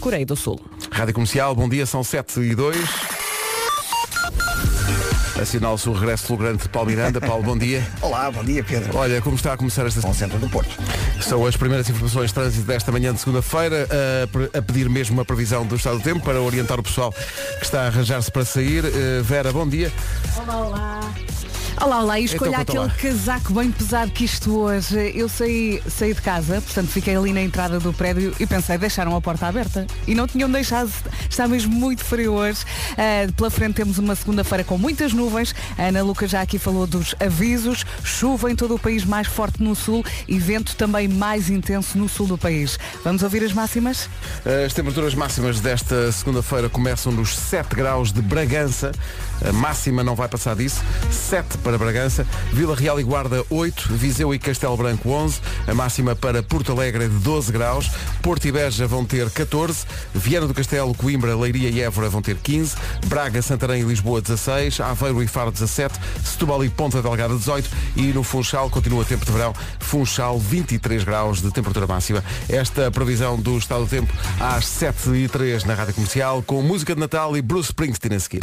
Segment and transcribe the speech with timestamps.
[0.00, 0.58] Coreia do Sul.
[0.90, 2.76] Rádio Comercial, bom dia, são 7 e 2.
[5.40, 7.20] Assinala-se o regresso fulgurante de Paulo Miranda.
[7.22, 7.86] Paulo, bom dia.
[8.02, 8.96] Olá, bom dia Pedro.
[8.96, 10.70] Olha, como está a começar esta Bom centro do Porto.
[11.22, 15.24] São as primeiras informações de trânsito desta manhã de segunda-feira, a, a pedir mesmo uma
[15.24, 18.84] previsão do estado do tempo para orientar o pessoal que está a arranjar-se para sair.
[18.84, 19.92] Eh, Vera, bom dia.
[20.36, 21.00] Olá, olá,
[22.18, 22.90] e escolha Então, aquele lá.
[22.90, 25.12] casaco bem pesado que isto hoje.
[25.14, 29.16] Eu saí, saí de casa, portanto fiquei ali na entrada do prédio e pensei, deixaram
[29.16, 29.86] a porta aberta.
[30.06, 30.90] E não tinham deixado,
[31.28, 32.64] está mesmo muito frio hoje.
[32.98, 35.54] Ah, pela frente temos uma segunda-feira com muitas nuvens.
[35.78, 37.84] A Ana Lucas já aqui falou dos avisos.
[38.04, 42.08] Chuva em todo o país mais forte no sul e vento também mais intenso no
[42.08, 42.78] sul do país.
[43.02, 44.08] Vamos ouvir as máximas?
[44.66, 48.92] As temperaturas máximas desta segunda-feira começam nos 7 graus de Bragança.
[49.48, 50.82] A máxima não vai passar disso.
[51.10, 52.26] 7 para Bragança.
[52.52, 53.94] Vila Real e Guarda 8.
[53.94, 55.40] Viseu e Castelo Branco 11.
[55.66, 57.90] A máxima para Porto Alegre de 12 graus.
[58.22, 59.86] Porto e Beja vão ter 14.
[60.14, 62.76] Viana do Castelo, Coimbra, Leiria e Évora vão ter 15.
[63.06, 64.80] Braga, Santarém e Lisboa 16.
[64.80, 65.98] Aveiro e Faro 17.
[66.24, 67.68] Setúbal e Ponta Delgada 18.
[67.96, 69.54] E no Funchal continua tempo de verão.
[69.78, 72.24] Funchal 23 graus de temperatura máxima.
[72.48, 76.94] Esta previsão do estado do tempo às 7 e 3 na Rádio Comercial com música
[76.94, 78.40] de Natal e Bruce Springsteen a seguir.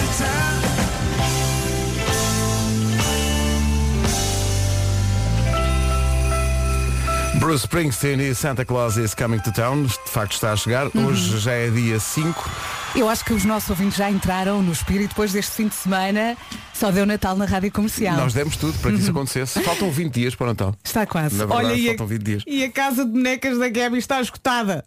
[7.48, 9.84] Bruce Springsteen e Santa Claus is Coming to Town.
[9.84, 10.88] De facto está a chegar.
[10.94, 12.50] Hoje já é dia 5.
[12.94, 16.36] Eu acho que os nossos ouvintes já entraram no espírito depois deste fim de semana.
[16.74, 18.18] Só deu Natal na Rádio Comercial.
[18.18, 19.62] Nós demos tudo para que isso acontecesse.
[19.64, 20.76] Faltam 20 dias para o Natal.
[20.84, 21.38] Está quase.
[21.38, 22.44] Na verdade, Olha, a, faltam 20 dias.
[22.46, 24.84] e a casa de bonecas da Gabi está esgotada.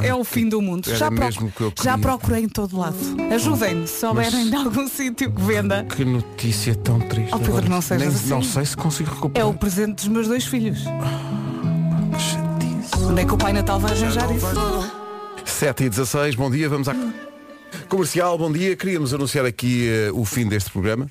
[0.00, 0.88] É o fim do mundo.
[0.88, 2.96] era Já, proc- mesmo o que eu já procurei em todo lado.
[3.34, 5.84] Ajudem-me, se souberem de algum sítio que venda.
[5.84, 7.34] Que notícia tão triste.
[7.34, 7.94] Oh, Pedro, não assim.
[8.28, 9.48] Não sei se consigo É recuperar.
[9.48, 10.80] o presente dos meus dois filhos.
[13.08, 14.46] Onde é que o Pai Natal vai arranjar isso?
[15.44, 16.94] 7 e 16, bom dia, vamos à...
[17.88, 18.74] Comercial, bom dia.
[18.74, 21.08] Queríamos anunciar aqui eh, o fim deste programa.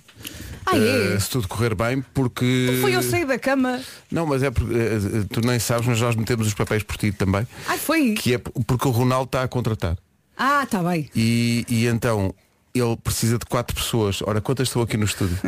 [0.66, 1.14] Ah, é?
[1.14, 2.80] Eh, se tudo correr bem, porque...
[2.82, 3.80] Foi eu sair da cama.
[4.11, 6.98] Não, mas é porque eh, eh, tu nem sabes, mas nós metemos os papéis por
[6.98, 7.48] ti também.
[7.67, 8.14] Ai, foi.
[8.14, 9.98] Que é porque o Ronaldo está a contratar.
[10.38, 11.10] Ah, está bem.
[11.15, 12.33] E, e então
[12.75, 14.21] ele precisa de quatro pessoas.
[14.21, 15.37] Ora, quantas estou aqui no estúdio?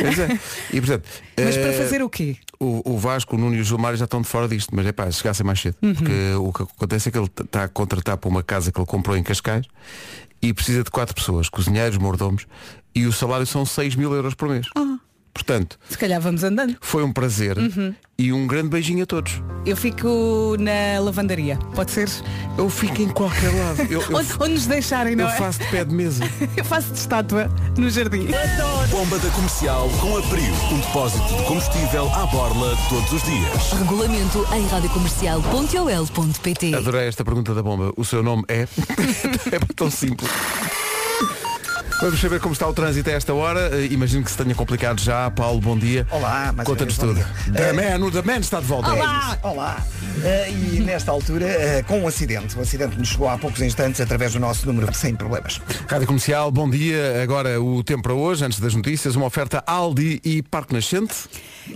[0.00, 0.38] Pois é.
[0.72, 1.08] E portanto.
[1.36, 2.36] Mas para eh, fazer o quê?
[2.58, 4.92] O, o Vasco, o Nuno e o Gilmar já estão de fora disto, mas é
[4.92, 5.76] pá, se chegassem mais cedo.
[5.82, 5.94] Uhum.
[5.94, 8.86] Porque o que acontece é que ele está a contratar para uma casa que ele
[8.86, 9.66] comprou em Cascais
[10.42, 12.46] e precisa de quatro pessoas, cozinheiros, mordomos,
[12.94, 14.66] e o salário são 6 mil euros por mês.
[14.76, 14.98] Ah.
[15.34, 16.76] Portanto, Se calhar vamos andando.
[16.80, 17.92] foi um prazer Uhum.
[18.16, 19.42] e um grande beijinho a todos.
[19.66, 21.58] Eu fico na lavandaria.
[21.74, 22.08] Pode ser?
[22.56, 23.82] Eu fico em qualquer lado.
[23.90, 25.36] Eu, eu, Onde, onde nos deixarem, não eu é?
[25.36, 26.22] faço de pé de mesa.
[26.56, 28.28] Eu faço de estátua no jardim.
[28.90, 30.54] Bomba da comercial com Abril.
[30.70, 33.72] Um depósito de combustível à borla todos os dias.
[33.80, 37.92] Regulamento em radiocomercial.ol.pt Adorei esta pergunta da bomba.
[37.96, 38.68] O seu nome é?
[39.50, 40.30] é tão simples.
[42.00, 43.70] Vamos saber como está o trânsito a esta hora.
[43.80, 45.30] Eh, Imagino que se tenha complicado já.
[45.30, 46.06] Paulo, bom dia.
[46.10, 47.14] Olá, mais uma Conta-nos tudo.
[47.14, 47.26] dia.
[47.52, 48.92] The Eh, man, o The Man está de volta.
[48.92, 49.38] Olá!
[49.42, 49.82] Olá!
[50.22, 52.58] Eh, e nesta altura, eh, com um acidente.
[52.58, 55.60] O acidente nos chegou há poucos instantes através do nosso número sem problemas.
[55.88, 57.22] Rádio Comercial, bom dia.
[57.22, 61.14] Agora o tempo para hoje, antes das notícias, uma oferta Aldi e Parque Nascente.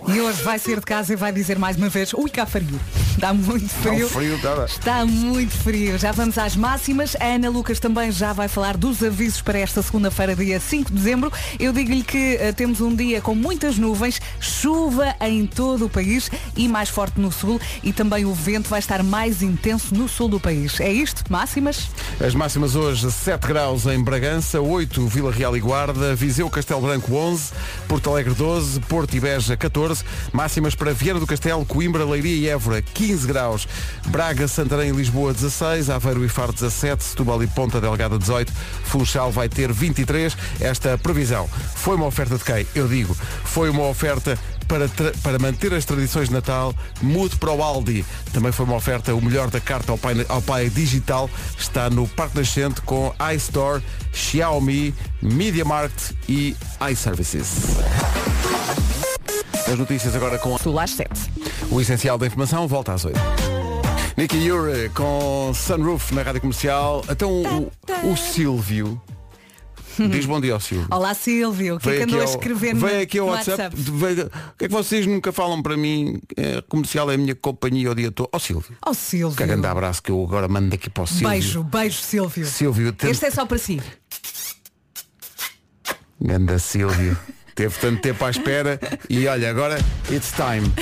[0.06, 2.78] E hoje vai sair de casa e vai dizer mais uma vez, ui, cá frio.
[3.14, 4.06] Está muito frio.
[4.06, 4.64] Está frio, está.
[4.66, 5.96] Está muito frio.
[5.98, 7.16] Já vamos às máximas.
[7.18, 10.96] A Ana Lucas também já vai falar dos avisos para esta segunda-feira, dia 5 de
[10.96, 11.32] dezembro.
[11.58, 16.30] Eu digo-lhe que eh, temos um dia com muitas nuvens, chuva em todo o país
[16.56, 20.28] e mais forte no sul e também o vento vai estar mais intenso no sul
[20.28, 20.80] do país.
[20.80, 21.24] É isto?
[21.30, 21.88] Máximas?
[22.20, 27.14] As máximas hoje, 7 graus em Bragança, 8 Vila Real e Guarda, Viseu Castelo Branco
[27.14, 27.52] 11,
[27.86, 30.02] Porto Alegre 12, Porto e Beja 14,
[30.32, 33.68] máximas para Viana do Castelo, Coimbra, Leiria e Évora 15 graus,
[34.06, 38.52] Braga, Santarém e Lisboa 16, Aveiro e Faro 17, Setúbal e Ponta Delgada 18,
[38.84, 40.36] Funchal vai ter 23.
[40.60, 42.66] Esta previsão foi uma oferta de quem?
[42.74, 43.14] Eu digo,
[43.44, 44.88] foi uma oferta para,
[45.22, 48.04] para manter as tradições de Natal, mude para o Aldi.
[48.32, 52.06] Também foi uma oferta, o melhor da carta ao pai, ao pai digital está no
[52.06, 53.82] Parque Nascente com iStore,
[54.12, 56.54] Xiaomi, MediaMarkt e
[56.90, 57.78] iServices.
[59.66, 61.08] As notícias agora com às 7.
[61.70, 63.18] o essencial da informação, volta às 8.
[64.16, 67.04] Nicky Yuri com Sunroof na Rádio Comercial.
[67.08, 69.00] Então o, o Silvio.
[70.10, 70.86] Diz bom dia ao Silvio.
[70.90, 74.26] Olá Silvio, o que é que andou a escrever no, veio aqui ao WhatsApp, veio-
[74.26, 76.20] o que é que vocês nunca falam para mim?
[76.36, 78.28] É, comercial é a minha companhia o dia todo.
[78.32, 79.36] Ó Silvio, Oh Silvio.
[79.36, 81.28] que grande abraço que eu agora mando aqui para o Silvio.
[81.28, 82.46] Beijo, beijo Silvio.
[82.46, 82.94] Silvio.
[83.02, 83.80] Este é só para si.
[86.20, 87.16] Ganda Silvio.
[87.54, 88.78] Teve tanto tempo à espera
[89.10, 89.78] e olha, agora
[90.12, 90.72] it's time.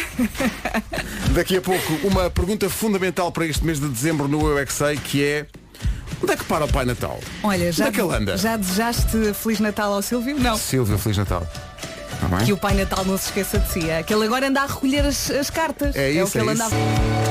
[1.32, 4.72] Daqui a pouco, uma pergunta fundamental para este mês de dezembro no Eu é Que
[4.74, 5.46] Sei, que é
[6.22, 7.18] onde é que para o Pai Natal?
[7.42, 8.36] Olha, já, Onde é que ele anda?
[8.36, 10.38] já desejaste Feliz Natal ao Silvio?
[10.38, 10.56] Não.
[10.56, 11.46] Silvio, Feliz Natal.
[12.20, 12.46] Tá bem?
[12.46, 13.90] Que o Pai Natal não se esqueça de si.
[13.90, 15.94] É que ele agora anda a recolher as, as cartas.
[15.94, 17.25] É o isso, que é ele isso.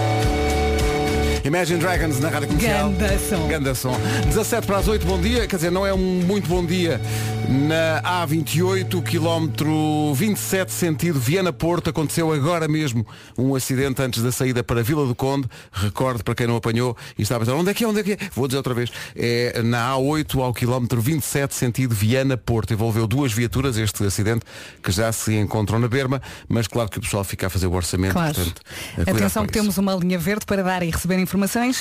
[1.45, 2.89] Imagine Dragons na rádio comercial.
[2.89, 3.47] Ganda som.
[3.47, 3.95] Ganda som.
[4.25, 5.45] 17 para as 8, bom dia.
[5.45, 6.99] Quer dizer, não é um muito bom dia
[7.47, 11.91] na A28, quilómetro 27, sentido Viana-Porto.
[11.91, 13.05] Aconteceu agora mesmo
[13.37, 15.47] um acidente antes da saída para Vila do Conde.
[15.71, 18.03] Recorde para quem não apanhou e está a pensar, onde é que é, onde é
[18.03, 18.17] que é?
[18.33, 18.89] Vou dizer outra vez.
[19.15, 22.73] É na A8 ao quilómetro 27, sentido Viana-Porto.
[22.73, 24.43] Envolveu duas viaturas este acidente
[24.81, 26.19] que já se encontram na berma,
[26.49, 28.13] mas claro que o pessoal fica a fazer o orçamento.
[28.13, 28.33] Claro.
[28.33, 28.61] Portanto,
[29.01, 29.61] Atenção que isso.
[29.61, 31.34] temos uma linha verde para dar e receber informações.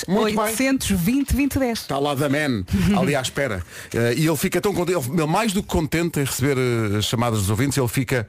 [0.08, 0.38] Muito bem.
[0.38, 1.78] 820 2010.
[1.78, 2.64] Está lá da man,
[2.98, 3.62] ali à espera.
[3.92, 7.04] Eh, e ele fica tão contente, ele, mais do que contente em receber eh, as
[7.04, 8.26] chamadas dos ouvintes, ele fica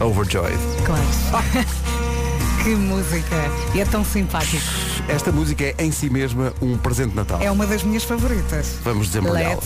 [0.00, 0.58] overjoyed.
[0.84, 1.66] Claro.
[2.64, 3.36] que música.
[3.74, 4.64] E é tão simpático.
[5.08, 7.40] Esta música é em si mesma um presente de Natal.
[7.40, 8.76] É uma das minhas favoritas.
[8.82, 9.62] Vamos desembrulhá-la.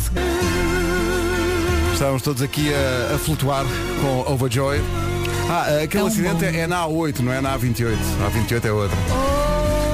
[1.93, 3.65] Estamos todos aqui a, a flutuar
[4.01, 4.85] com overjoyed.
[5.49, 6.45] Ah, aquele Tão acidente bom.
[6.45, 7.97] é, é na A8, não é na A28.
[8.25, 8.97] A A28 é outra.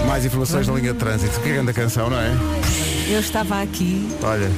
[0.06, 1.40] Mais informações na linha de trânsito.
[1.40, 2.30] Que grande canção, não é?
[3.08, 4.50] Eu estava aqui, Olha,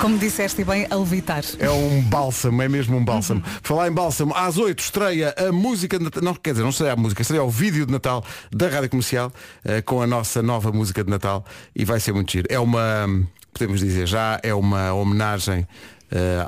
[0.00, 1.42] como disseste bem, a levitar.
[1.58, 3.40] É um bálsamo, é mesmo um bálsamo.
[3.40, 6.22] Por Falar em bálsamo, às 8 estreia a música de Natal.
[6.22, 9.32] Não, quer dizer, não estreia a música, estreia o vídeo de Natal da Rádio Comercial
[9.64, 11.44] eh, com a nossa nova música de Natal
[11.74, 12.46] e vai ser muito giro.
[12.50, 13.06] É uma,
[13.52, 15.66] podemos dizer, já é uma homenagem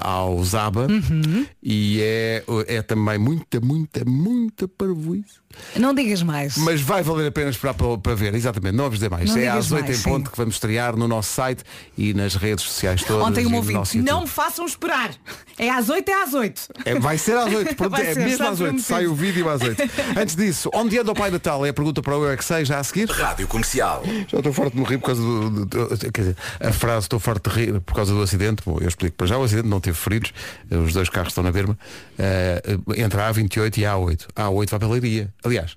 [0.00, 0.86] ao Zaba
[1.62, 5.40] e é, é também muita, muita, muita parvoíce.
[5.76, 6.56] Não digas mais.
[6.58, 9.28] Mas vai valer a pena esperar para, para ver, exatamente, não vamos dizer mais.
[9.30, 10.08] Não é às 8 mais, em sim.
[10.08, 11.64] ponto que vamos estrear no nosso site
[11.98, 13.26] e nas redes sociais todas.
[13.26, 15.10] Ontem um no ouvinte, não me façam esperar.
[15.58, 16.62] É às 8, é às 8.
[16.84, 18.82] É, vai ser às 8, pronto, Vai é ser, mesmo está às 8, prometido.
[18.86, 19.82] sai o vídeo às 8.
[20.16, 21.66] Antes disso, onde anda o Pai Natal?
[21.66, 23.10] É a pergunta para o Eu é que sei, já a seguir.
[23.10, 24.02] Rádio Comercial.
[24.28, 27.06] Já estou forte de me rir por causa do, do- do- Quer dizer, a frase
[27.06, 28.62] estou forte de rir por causa do acidente.
[28.64, 30.32] Bom, eu explico para já, o acidente não teve feridos,
[30.70, 31.78] os dois carros estão na berma,
[32.18, 32.62] eh,
[32.96, 34.26] entre a A28 e a A8.
[34.36, 35.32] A A8 vai para a Leiria.
[35.44, 35.76] Aliás,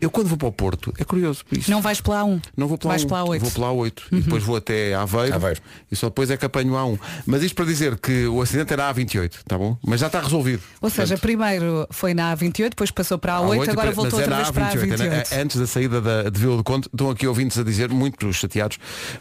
[0.00, 1.70] eu quando vou para o Porto, é curioso, isso.
[1.70, 2.40] Não vais pela A1.
[2.56, 3.38] Não vou pela Vais A1, pela A8.
[3.40, 5.60] Vou pela A8 e depois vou até Aveiro, Aveiro.
[5.90, 6.98] e só depois é que apanho a A1.
[7.26, 9.76] Mas isto para dizer que o acidente era a A28, tá bom?
[9.86, 10.62] Mas já está resolvido.
[10.80, 14.36] Ou seja, primeiro foi na A28, depois passou para a A8, A8, agora voltou outra
[14.36, 15.32] vez para a A28, é na- A28.
[15.42, 18.78] Antes da saída da, de Vila do Conde, estão aqui ouvintes a dizer, muito chateados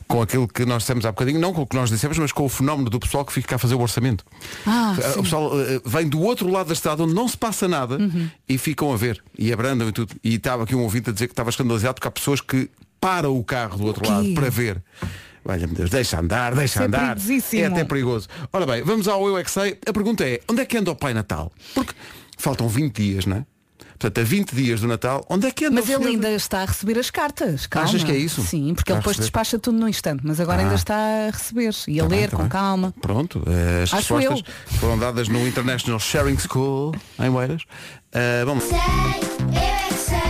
[0.08, 2.44] com aquilo que nós dissemos há bocadinho, não com o que nós dissemos, mas com
[2.44, 3.93] o fenómeno do pessoal que fica cá a fazer o orçamento.
[4.66, 5.20] Ah, Eh, sim.
[5.20, 8.30] o pessoal eh, vem do outro lado da estrada onde não se passa nada Uhum.
[8.48, 10.16] e ficam a ver e abrandam e tudo.
[10.24, 12.70] E estava aqui um ouvinte a dizer que estava escandalizado porque há pessoas que
[13.00, 14.82] param o carro do outro lado para ver.
[15.46, 17.18] Olha-me Deus, deixa andar, deixa é andar.
[17.64, 18.30] É até perigoso.
[18.54, 19.78] Ora bem, vamos ao Eu é que sei.
[19.86, 21.52] A pergunta é, onde é que anda o Pai Natal?
[21.76, 21.94] Porque
[22.38, 23.46] faltam 20 dias, não é?
[24.00, 26.66] Portanto, a 20 dias do Natal, onde é que anda Mas ele ainda está a
[26.66, 27.66] receber as cartas.
[27.68, 27.88] Calma.
[27.90, 28.42] Achas que é isso?
[28.44, 29.26] Sim, Está porque a ele depois receber?
[29.26, 30.64] despacha tudo no instante, mas agora Ah.
[30.64, 32.50] ainda está a receber e a Tá bem, ler tá com bem.
[32.52, 32.94] calma.
[33.02, 34.78] Pronto, eh, as Acho respostas eu.
[34.80, 37.64] foram dadas no International Sharing School em Oeiras.
[38.12, 38.66] Eh, vamos.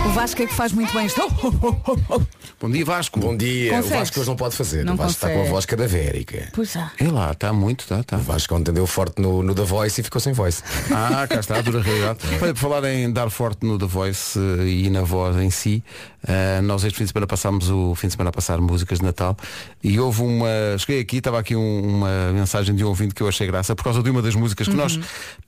[0.06, 1.20] O Vasco é que faz muito bem isto.
[2.60, 3.18] Bom dia Vasco.
[3.18, 3.70] Bom dia.
[3.72, 3.90] Consegues?
[3.90, 4.84] O Vasco hoje não pode fazer.
[4.84, 5.50] Não o Vasco está com a consegue.
[5.52, 6.48] voz cadavérica.
[6.52, 6.90] Pois é.
[6.98, 8.16] É lá, está muito, está, está.
[8.16, 10.62] O Vasco ontem deu forte no, no The Voice e ficou sem voice.
[10.94, 12.18] Ah, cá está, a dura realidade.
[12.40, 15.82] Olha, por falar em dar forte no The Voice eh, e na voz em si,
[16.26, 19.04] eh, nós este fim de semana passámos o fim de semana a passar músicas de
[19.04, 19.36] Natal
[19.82, 20.46] e houve uma.
[20.78, 23.82] Cheguei aqui, estava aqui um- uma mensagem de um ouvinte que eu achei graça por
[23.82, 24.98] causa de uma das músicas que nós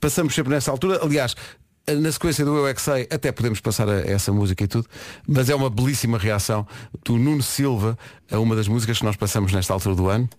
[0.01, 0.99] passamos sempre nessa altura.
[1.03, 1.35] Aliás,
[1.95, 4.87] na sequência do Eu é que sei, até podemos passar a- essa música e tudo,
[5.27, 6.67] mas é uma belíssima reação
[7.05, 7.97] do Nuno Silva
[8.31, 10.29] a uma das músicas que nós passamos nesta altura do ano.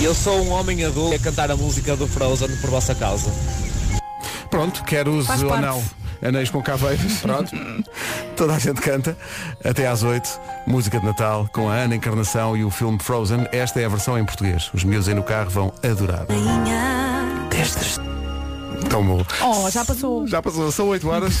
[0.00, 3.30] Eu sou um homem adulto a cantar a música do Frozen por vossa causa.
[4.50, 5.62] Pronto, quer use Faz ou parte.
[5.64, 5.82] não.
[6.28, 7.14] Anéis com caveiros.
[7.20, 7.50] Pronto.
[8.36, 9.16] Toda a gente canta.
[9.64, 10.28] Até às 8.
[10.68, 13.48] Música de Natal com a Ana Encarnação e o filme Frozen.
[13.50, 14.70] Esta é a versão em português.
[14.72, 16.26] Os miúdos aí no carro vão adorar.
[18.88, 19.24] Tão bom.
[19.42, 20.26] Oh, já passou.
[20.26, 20.70] Já passou.
[20.70, 21.34] São 8 horas.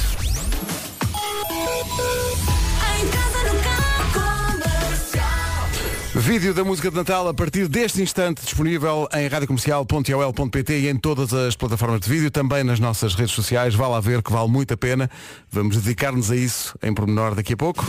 [6.14, 11.32] Vídeo da música de Natal a partir deste instante disponível em radiocomercial.ol.pt e em todas
[11.32, 13.74] as plataformas de vídeo, também nas nossas redes sociais.
[13.74, 15.10] Vá lá ver que vale muito a pena.
[15.50, 17.84] Vamos dedicar-nos a isso em pormenor daqui a pouco.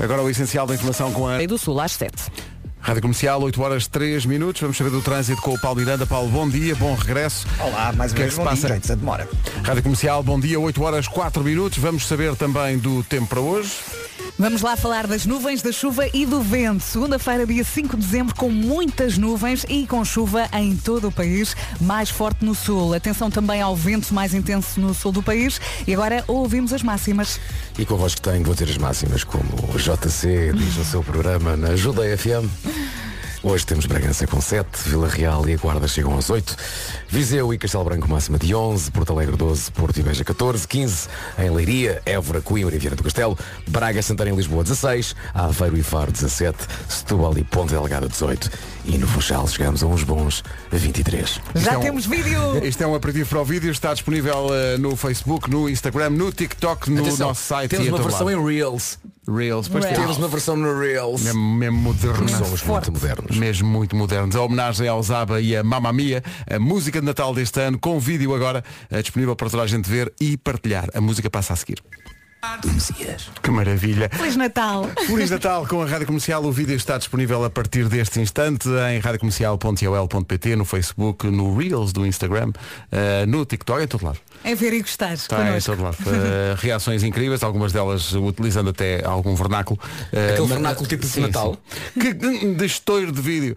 [0.00, 2.12] Agora o essencial da informação com a Rei do Sul às 7.
[2.82, 4.60] Rádio Comercial, 8 horas 3 minutos.
[4.60, 6.04] Vamos saber do trânsito com o Paulo Miranda.
[6.04, 7.46] Paulo, bom dia, bom regresso.
[7.60, 8.66] Olá, mais O uma que é vez que se bom passa?
[8.66, 9.28] dia, gente, demora.
[9.62, 11.78] Rádio Comercial, bom dia, 8 horas 4 minutos.
[11.78, 13.70] Vamos saber também do tempo para hoje.
[14.38, 16.82] Vamos lá falar das nuvens, da chuva e do vento.
[16.82, 21.54] Segunda-feira, dia 5 de dezembro, com muitas nuvens e com chuva em todo o país,
[21.80, 22.94] mais forte no sul.
[22.94, 25.60] Atenção também ao vento mais intenso no sul do país.
[25.86, 27.38] E agora ouvimos as máximas.
[27.78, 31.68] E que tenho, vou ter as máximas como o JC diz no seu programa na
[31.68, 33.01] Ajuda FM.
[33.44, 36.56] Hoje temos Bragança com 7, Vila Real e a Guarda chegam aos 8,
[37.08, 41.08] Viseu e Castelo Branco máxima de 11, Porto Alegre 12, Porto e Beja 14, 15
[41.40, 45.82] em Leiria, Évora, Coimbra e Vieira do Castelo, Braga, Santarém e Lisboa 16, Aveiro e
[45.82, 46.56] Faro 17,
[46.88, 48.48] Setúbal e Ponte Delgada 18
[48.84, 51.40] e no Funchal chegamos a uns bons 23.
[51.54, 52.40] Já é um- temos vídeo!
[52.64, 56.32] Isto é um aperitivo para o vídeo, está disponível eh, no Facebook, no Instagram, no
[56.32, 58.40] TikTok, no Atenção, nosso site temos e em uma versão lado.
[58.40, 58.98] em Reels.
[59.28, 59.68] Reels.
[59.68, 59.98] Pois Reels.
[60.00, 61.22] Temos uma versão no Reels.
[61.22, 62.28] Mesmo, mesmo moderna.
[62.28, 63.36] Somos muito modernos.
[63.36, 64.34] Mesmo muito modernos.
[64.34, 68.00] A homenagem ao Zaba e a Mamma Mia, a música de Natal deste ano, com
[68.00, 70.88] vídeo agora, eh, disponível para toda a gente ver e partilhar.
[70.92, 71.78] A música passa a seguir.
[73.40, 74.08] Que maravilha.
[74.12, 74.90] Feliz Natal!
[75.06, 76.44] Feliz Natal com a Rádio Comercial.
[76.44, 82.04] O vídeo está disponível a partir deste instante em radiocomercial.ol.pt, no Facebook, no Reels do
[82.04, 82.50] Instagram,
[82.90, 84.18] eh, no TikTok, em todo lado.
[84.42, 85.12] É ver e gostar.
[85.12, 85.96] Está em todo lado.
[86.04, 89.78] Eh, reações incríveis, algumas delas utilizando até algum vernáculo.
[90.12, 91.56] Eh, Aquele mas- vernáculo tipo de Sim, Natal?
[91.94, 92.00] sim.
[92.00, 93.56] Que de estouro de vídeo.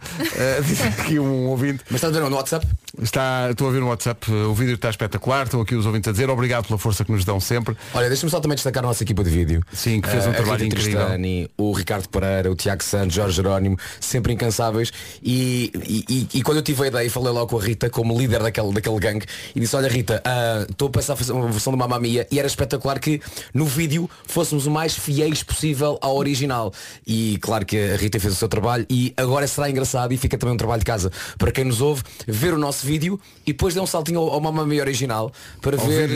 [0.64, 1.84] Diz aqui um ouvinte.
[1.90, 2.68] Mas está a ver no WhatsApp?
[3.02, 6.12] Está, estou a ver no WhatsApp, o vídeo está espetacular, estão aqui os ouvintes a
[6.12, 7.76] dizer obrigado pela força que nos dão sempre.
[7.94, 9.64] Olha, deixa-me só também destacar a nossa equipa de vídeo.
[9.74, 11.00] Sim, que fez um Eh, trabalho Rita incrível.
[11.00, 14.92] Tristani, o Ricardo Pereira, o Tiago Santos, Jorge Jerónimo, sempre incansáveis.
[15.24, 18.18] E, e- e- e quando eu tive a ideia, falei logo com a Rita, como
[18.18, 21.48] líder daquele, daquele gangue, e disse, olha Rita, ah, estou a pensar a fazer uma
[21.50, 23.22] versão de Mamma Mia e era espetacular que
[23.54, 26.74] no vídeo fôssemos o mais fiéis possível ao original.
[27.06, 30.38] E claro que a Rita fez o seu trabalho e agora será engraçado e fica
[30.38, 33.74] também um trabalho de casa para quem nos ouve, ver o nosso vídeo e depois
[33.74, 36.10] dê um saltinho ao, ao Mamma Mia original para Ao ver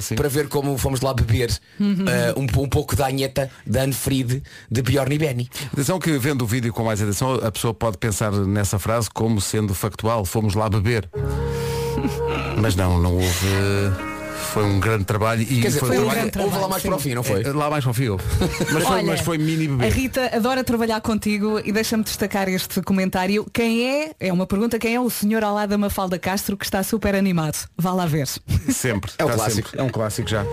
[0.00, 0.14] sim.
[0.14, 1.50] para ver como fomos lá beber
[2.04, 5.50] uh, um, um pouco da anheta da Anne Fried de Bjorn e Benny.
[5.72, 9.40] Atenção que vendo o vídeo com mais atenção, a pessoa pode pensar nessa frase como
[9.40, 11.08] sendo factual, fomos lá beber.
[12.60, 14.13] Mas não, não houve.
[14.34, 16.68] Foi um grande trabalho e Quer dizer, foi, foi um um trabalho- grande houve lá
[16.68, 16.88] mais sim.
[16.88, 17.42] para o fim, não foi?
[17.42, 18.20] Eh, Lá mais para o fio.
[18.72, 19.88] Mas foi, Olha, mas foi mini A bebê.
[19.88, 23.46] Rita adora trabalhar contigo e deixa-me destacar este comentário.
[23.52, 26.64] Quem é, é uma pergunta, quem é o senhor ao lado da Mafalda Castro que
[26.64, 27.56] está super animado?
[27.76, 28.26] Vá lá ver.
[28.70, 29.12] Sempre.
[29.18, 29.68] É um está clássico.
[29.68, 29.80] sempre.
[29.80, 30.44] É um clássico já.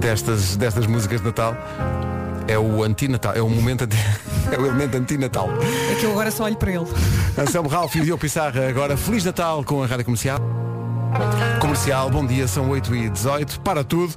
[0.00, 1.56] Destas, destas músicas de Natal.
[2.48, 3.32] É o antinatal.
[3.34, 3.96] É o momento anti...
[4.52, 5.48] É o elemento antinatal.
[5.90, 6.86] É que eu agora só olho para ele.
[7.36, 10.38] Anselmo Ralph e Diogo Pissarra agora Feliz Natal com a Rádio Comercial.
[11.60, 14.14] Comercial, bom dia, são 8 e 18 Para tudo,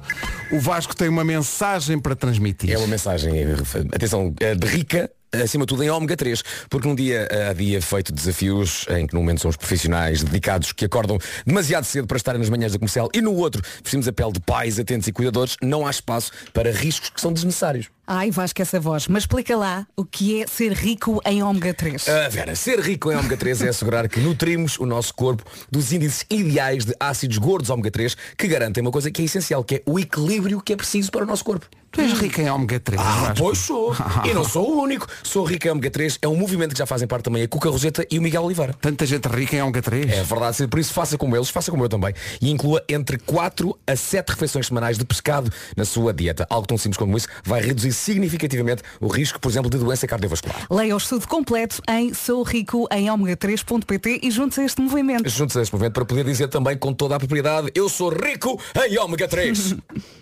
[0.52, 2.72] o Vasco tem uma mensagem para transmitir.
[2.72, 3.54] É uma mensagem, eh,
[3.92, 7.52] atenção, eh, de rica, acima de tudo em ômega 3, porque um dia eh, há
[7.52, 12.16] dia feito desafios em que no momento somos profissionais dedicados que acordam demasiado cedo para
[12.16, 15.12] estarem nas manhãs da comercial e no outro vestimos a pele de pais atentos e
[15.12, 17.88] cuidadores, não há espaço para riscos que são desnecessários.
[18.12, 19.06] Ai, Vasco, essa voz.
[19.06, 22.08] Mas explica lá o que é ser rico em ômega 3.
[22.08, 25.92] Ah, Vera, ser rico em ômega 3 é assegurar que nutrimos o nosso corpo dos
[25.92, 29.76] índices ideais de ácidos gordos ômega 3 que garantem uma coisa que é essencial, que
[29.76, 31.68] é o equilíbrio que é preciso para o nosso corpo.
[31.92, 33.00] Tu és rico em ômega 3.
[33.00, 33.34] Ah, Vasco.
[33.36, 33.96] pois sou.
[34.24, 35.08] e não sou o único.
[35.24, 36.18] Sou rico em ômega 3.
[36.22, 38.74] É um movimento que já fazem parte também a Cuca Roseta e o Miguel Oliveira.
[38.80, 40.08] Tanta gente rica em ômega 3.
[40.08, 42.14] É verdade, por isso faça como eles, faça como eu também.
[42.40, 46.46] E inclua entre 4 a 7 refeições semanais de pescado na sua dieta.
[46.48, 50.66] Algo tão simples como isso vai reduzir significativamente o risco, por exemplo, de doença cardiovascular.
[50.70, 55.28] Leia o estudo completo em Sou Rico em ômega3.pt e junte-se a este movimento.
[55.28, 58.60] Juntos a este movimento para poder dizer também com toda a propriedade, eu sou rico
[58.86, 59.76] em ômega 3.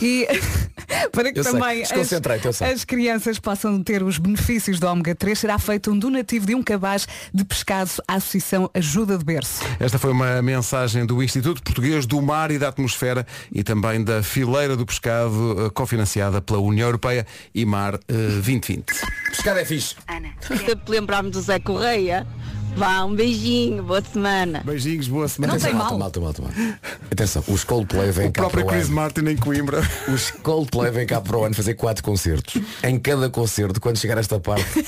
[0.00, 0.26] E
[1.12, 5.58] para que Eu também as, as crianças possam ter os benefícios do ômega 3, será
[5.58, 9.62] feito um donativo de um cabaz de pescado à Associação Ajuda de Berço.
[9.78, 14.22] Esta foi uma mensagem do Instituto Português do Mar e da Atmosfera e também da
[14.22, 18.84] Fileira do Pescado, eh, cofinanciada pela União Europeia e Mar eh, 2020.
[19.30, 19.96] Pescado é fixe.
[20.08, 22.26] Ana, sempre lembrar-me do Zé Correia.
[22.74, 24.62] Vá, um beijinho, boa semana.
[24.64, 25.52] Beijinhos, boa semana.
[25.52, 25.98] Não tem malta, mal.
[25.98, 26.78] malta, malta, malta.
[27.10, 28.96] Atenção, os Coldplay vêm O cá próprio para o Chris ano.
[28.96, 29.80] Martin em Coimbra.
[30.12, 32.60] Os Coldplay vêm cá para o ano fazer quatro concertos.
[32.82, 34.84] Em cada concerto, quando chegar a esta parte,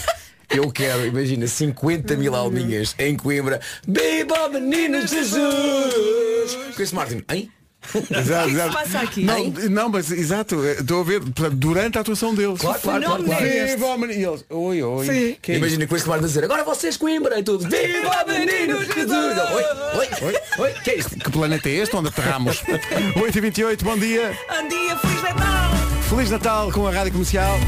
[0.51, 3.61] eu quero, imagina, 50 mil alminhas em Coimbra.
[3.87, 6.57] Viva menina Jesus!
[6.75, 7.51] Chris Martin, hein?
[8.11, 8.73] Exato, que se exato.
[8.73, 9.25] passa aqui?
[9.25, 12.61] Não, não, mas exato, eh, estou a ver portanto, durante a atuação deles.
[12.61, 13.45] Claro, claro, claro, claro.
[13.45, 13.77] é este?
[13.77, 15.07] Viva a menina- E eles, oi, oi.
[15.07, 15.37] Sim.
[15.41, 15.57] Que é?
[15.57, 17.69] Imagina Chris Martin a dizer, agora vocês Coimbra e tudo.
[17.69, 19.39] Viva menino Jesus!
[19.53, 19.65] Oi,
[19.95, 21.17] oi, oi, oi, que é isto?
[21.19, 22.63] Que planeta é este onde aterramos?
[23.17, 24.37] 8h28, bom dia.
[24.49, 25.71] Bom dia, Feliz Natal!
[26.09, 27.59] Feliz Natal com a Rádio Comercial.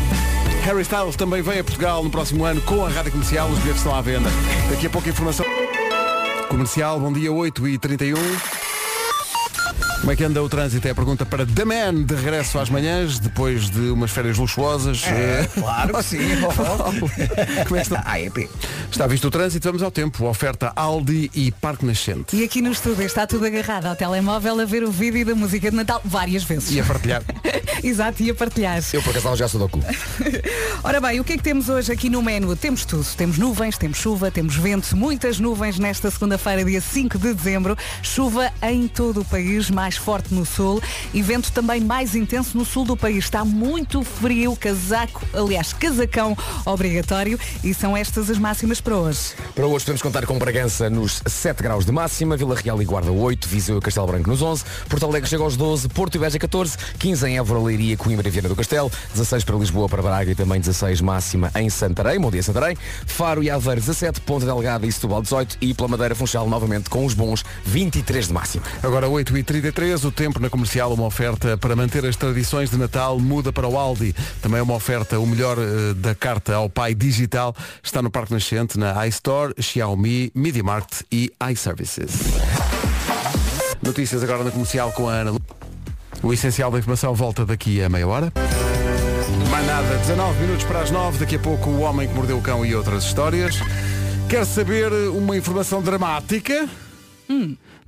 [0.64, 3.48] Harry Styles também vem a Portugal no próximo ano com a Rádio Comercial.
[3.48, 4.28] Os bilhetes estão à venda.
[4.70, 5.46] Daqui a pouco informação.
[6.48, 8.65] Comercial, bom dia, 8h31.
[10.06, 10.86] Como é que anda o trânsito?
[10.86, 15.02] É a pergunta para The Man, de regresso às manhãs, depois de umas férias luxuosas.
[15.04, 16.18] É, Eh, claro que sim.
[17.66, 18.04] Como é que está?
[18.06, 18.48] AEP.
[18.88, 20.24] Está visto o trânsito, vamos ao tempo.
[20.26, 22.36] Oferta Aldi e Parque Nascente.
[22.36, 25.72] E aqui no estúdio está tudo agarrado ao telemóvel a ver o vídeo da música
[25.72, 26.70] de Natal várias vezes.
[26.70, 27.24] E a partilhar.
[27.82, 28.80] Exato, e a partilhar.
[28.92, 29.80] Eu por acaso já sou do cu.
[30.84, 32.54] Ora bem, o que é que temos hoje aqui no menu?
[32.54, 33.04] Temos tudo.
[33.16, 37.76] Temos nuvens, temos chuva, temos vento, muitas nuvens nesta segunda-feira, dia 5 de dezembro.
[38.02, 42.64] Chuva em todo o país, mais forte no sul e vento também mais intenso no
[42.64, 43.24] sul do país.
[43.24, 49.34] Está muito frio, casaco, aliás, casacão obrigatório e são estas as máximas para hoje.
[49.54, 53.10] Para hoje podemos contar com Bragança nos 7 graus de máxima, Vila Real e Guarda
[53.10, 56.38] 8, Viseu e Castelo Branco nos 11, Porto Alegre chega aos 12, Porto e Beja
[56.38, 60.30] 14, 15 em Évora, Leiria, Coimbra e Viana do Castelo, 16 para Lisboa, para Braga
[60.30, 62.76] e também 16 máxima em Santarém, bom dia Santarém,
[63.06, 67.04] Faro e Aveiro 17, Ponta Delgada e Setúbal 18 e pela Madeira Funchal novamente com
[67.04, 68.64] os bons 23 de máxima.
[68.82, 69.08] Agora
[69.76, 73.68] 8h33, o tempo na comercial, uma oferta para manter as tradições de Natal, muda para
[73.68, 74.14] o Aldi.
[74.40, 78.78] Também uma oferta, o melhor eh, da carta ao pai digital, está no Parque Nascente,
[78.78, 82.10] na iStore, Xiaomi, Media Market e iServices.
[83.82, 85.32] Notícias agora na comercial com a Ana.
[85.32, 85.40] Lu.
[86.22, 88.32] O essencial da informação volta daqui a meia hora.
[89.50, 92.42] Mais nada, 19 minutos para as 9, daqui a pouco o homem que mordeu o
[92.42, 93.56] cão e outras histórias.
[94.28, 96.66] Quer saber uma informação dramática?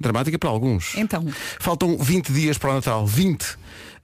[0.00, 0.95] Dramática para alguns.
[0.97, 1.26] Então.
[1.59, 3.07] Faltam 20 dias para o Natal.
[3.07, 3.59] 20.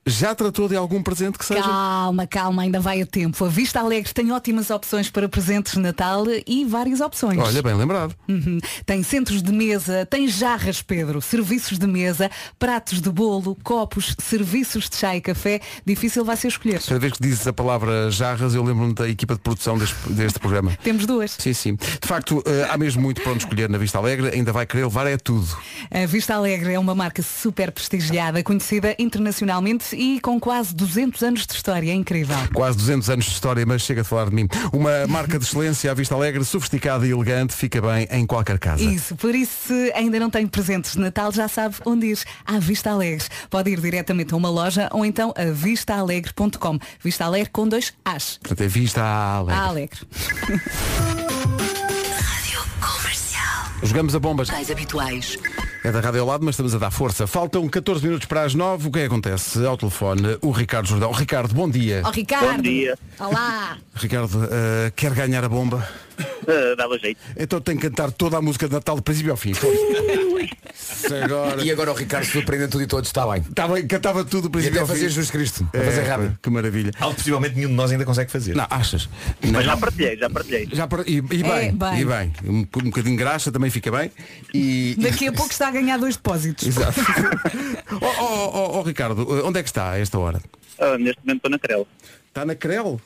[0.07, 1.63] Já tratou de algum presente que seja?
[1.63, 3.43] Calma, calma, ainda vai a tempo.
[3.43, 7.39] A Vista Alegre tem ótimas opções para presentes de Natal e várias opções.
[7.39, 8.15] Olha, bem lembrado.
[8.29, 8.59] Uhum.
[8.85, 14.91] Tem centros de mesa, tem jarras, Pedro, serviços de mesa, pratos de bolo, copos, serviços
[14.91, 15.61] de chá e café.
[15.87, 16.83] Difícil vai ser escolher.
[16.83, 20.39] Cada vez que dizes a palavra jarras, eu lembro-me da equipa de produção deste, deste
[20.39, 20.77] programa.
[20.85, 21.37] Temos duas.
[21.39, 21.75] Sim, sim.
[21.77, 24.29] De facto, eh, há mesmo muito para onde escolher na Vista Alegre.
[24.29, 25.47] Ainda vai querer levar é tudo.
[25.91, 31.47] A Vista Alegre é uma marca super prestigiada, conhecida internacionalmente e com quase 200 anos
[31.47, 31.91] de história.
[31.91, 32.37] É incrível.
[32.53, 34.49] Quase 200 anos de história, mas chega a falar de mim.
[34.73, 38.83] Uma marca de excelência à Vista Alegre, sofisticada e elegante, fica bem em qualquer casa.
[38.83, 42.19] Isso, por isso se ainda não tem presentes de Natal, já sabe onde ir.
[42.45, 43.27] À Vista Alegre.
[43.51, 46.79] Pode ir diretamente a uma loja ou então a vistaalegre.com.
[47.03, 48.39] Vista Alegre com dois As.
[48.39, 49.55] Portanto, é Vista Alegre.
[49.55, 50.01] A Alegre.
[53.83, 54.49] Jogamos a bombas.
[54.49, 55.39] Mais habituais.
[55.85, 57.27] É da rádio ao lado, mas estamos a dar força.
[57.27, 58.89] Faltam 14 minutos para as 9.
[58.89, 59.67] O que é que acontece?
[59.67, 61.13] Ao telefone, o Ricardo Jordão.
[61.13, 62.01] Ricardo, bom dia.
[62.07, 62.57] Ó Ricardo.
[62.57, 62.99] Bom dia.
[63.21, 63.77] Olá.
[63.95, 65.87] Ricardo, eh, quer ganhar a bomba?
[66.19, 67.21] Ah, dava jeito.
[67.37, 69.53] Então tem que cantar toda a música de Natal de princípio ao fim.
[71.25, 71.63] Agora.
[71.65, 73.41] E agora o Ricardo surpreende tudo e todos, está bem.
[73.43, 76.39] Estava, cantava tudo do E princípio até fazer Jesus Cristo, a É, fazer rápido.
[76.43, 76.91] Que maravilha.
[77.01, 78.55] Algo possivelmente nenhum de nós ainda consegue fazer.
[78.55, 79.09] Não, achas?
[79.43, 79.53] Não.
[79.53, 80.69] Mas já partilhei, já partilhei.
[80.73, 82.01] Já par- e, e bem, É, bem.
[82.01, 82.33] e bem.
[82.45, 84.11] Um, um bocadinho de graxa também fica bem.
[84.53, 86.67] E, Daqui a pouco está a ganhar dois depósitos.
[86.67, 87.01] Exato.
[88.01, 90.41] oh, oh, oh, oh, Ricardo, onde é que está a esta hora?
[90.79, 91.87] Ah, neste momento estou na Crel.
[92.29, 93.01] Está na Crel?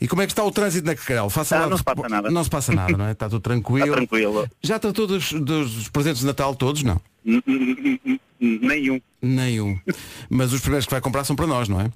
[0.00, 1.30] E como é que está o trânsito na Crel?
[1.30, 2.30] Faça Ah, lá- não se passa nada.
[2.30, 3.12] Não se passa nada, não é?
[3.12, 3.84] Está tudo tranquilo.
[3.86, 4.50] Está tranquilo.
[4.62, 6.82] Já tratou dos, dos presentes de Natal todos?
[6.82, 7.00] Não.
[8.40, 9.00] Nenhum.
[9.22, 9.78] Nenhum.
[10.28, 11.90] Mas os primeiros que vai comprar são para nós, não é?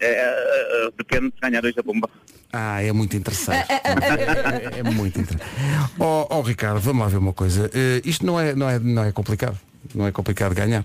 [0.00, 2.08] É, ah, ah, depende de ganhar hoje a bomba.
[2.52, 3.66] Ah, é muito interessante.
[3.72, 5.50] é, é muito interessante.
[5.98, 7.70] Ó oh, Ricardo, vamos lá ver uma coisa.
[7.74, 9.58] Eh, isto não é, não, é, não é complicado.
[9.94, 10.84] Não é complicado ganhar.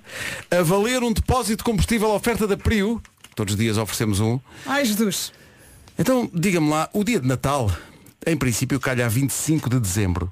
[0.49, 3.01] A valer um depósito de combustível à oferta da Prio,
[3.35, 4.39] todos os dias oferecemos um.
[4.65, 5.31] Ai Jesus.
[5.99, 7.69] Então, diga-me lá, o dia de Natal,
[8.25, 10.31] em princípio, calha a 25 de dezembro.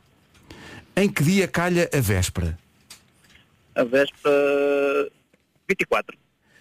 [0.95, 2.58] Em que dia calha a véspera?
[3.75, 5.12] A véspera
[5.67, 6.17] 24.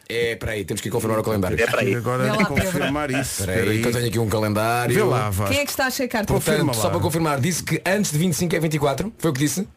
[0.09, 1.61] É, peraí, temos que ir confirmar o calendário.
[1.61, 1.95] É para aí.
[1.95, 3.42] Agora lá, confirmar isso.
[3.42, 4.95] Espera aí, que eu tenho aqui um calendário.
[4.95, 5.31] Vê lá.
[5.49, 6.27] Quem é que está a checar?
[6.27, 6.83] Confirma Portanto, lá.
[6.83, 9.69] só para confirmar, disse que antes de 25 é 24, foi o que disse?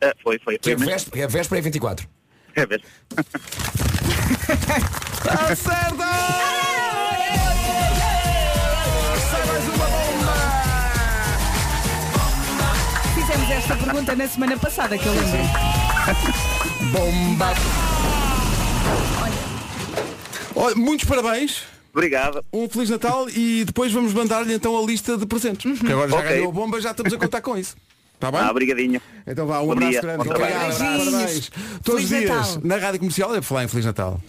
[0.00, 0.58] Ah, foi, foi.
[0.58, 2.08] Que foi a véspera, a véspera é 24.
[2.56, 2.92] É a véspera.
[5.14, 6.43] Está certo!
[13.44, 15.28] Fizemos esta pergunta na semana passada, que eu lembro.
[16.92, 17.52] Bomba!
[20.54, 21.62] Olha, muitos parabéns.
[21.92, 22.42] Obrigado.
[22.52, 25.78] Um Feliz Natal e depois vamos mandar-lhe então a lista de presentes.
[25.78, 26.28] Porque agora já Ok.
[26.30, 27.76] ganhou a bomba, já estamos a contar com isso.
[28.14, 28.40] Está bem?
[28.40, 29.00] Ah, obrigadinho.
[29.26, 30.18] Então vá, um Bom abraço dia, grande.
[30.18, 30.54] bom trabalho.
[30.54, 31.10] Obrigado, Beijinhos.
[31.12, 31.50] parabéns.
[31.84, 32.58] Todos os dias Natal.
[32.64, 34.20] na Rádio Comercial é falar em Feliz Natal.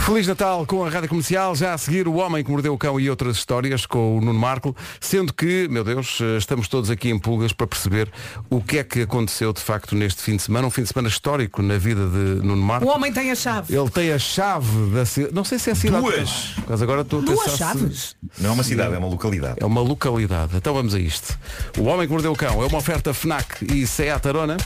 [0.00, 2.98] Feliz Natal com a Rádio Comercial, já a seguir o Homem que Mordeu o Cão
[2.98, 7.10] e outras histórias com o Nuno Marco, sendo que, meu Deus, eh, estamos todos aqui
[7.10, 8.10] em pulgas para perceber
[8.48, 11.08] o que é que aconteceu de facto neste fim de semana, um fim de semana
[11.08, 12.86] histórico na vida de Nuno O Marco.
[12.88, 13.74] homem tem a chave.
[13.74, 16.02] Ele tem a chave da cidade, não sei se é a cidade.
[16.02, 16.54] Duas.
[16.66, 18.16] Mas agora estou a Duas pensar se- chaves.
[18.38, 19.56] Não é uma cidade, é uma localidade.
[19.60, 20.56] É uma localidade.
[20.56, 21.38] Então vamos a isto.
[21.78, 24.56] O Homem que Mordeu o Cão é uma oferta FNAC e Seat Arona.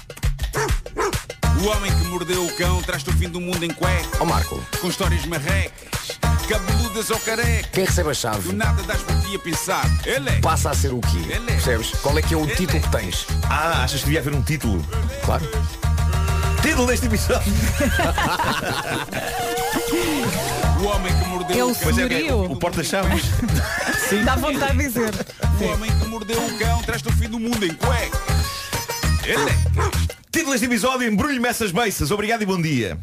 [1.61, 4.09] O homem que mordeu o cão traz-te o fim do mundo em cueca.
[4.21, 6.19] Ó Marco, Com histórias marrecas,
[6.49, 7.69] cabeludas ou careca.
[7.73, 9.85] quem recebe a Do chave nada das por ti a pensar.
[10.07, 10.41] Ele é.
[10.41, 11.19] passa a ser o quê?
[11.29, 11.55] Ele é.
[11.55, 11.91] Percebes?
[12.03, 12.81] Qual é que é o Ele título é.
[12.83, 13.27] que tens?
[13.49, 14.85] Ah, achas que devia haver um título?
[15.25, 15.45] Claro.
[16.63, 17.53] Título deste episódio.
[20.81, 21.91] O homem que mordeu É o o cão.
[21.91, 22.43] É, senhorio.
[22.53, 23.25] o porta-chaves.
[24.25, 25.11] Dá vontade de dizer.
[25.61, 28.19] O homem que mordeu o cão traz-te o fim do mundo em cueca.
[29.25, 30.18] Ele é.
[30.39, 32.13] Título deste episódio, embrulho-me essas beiças.
[32.13, 32.97] Obrigado e bom dia.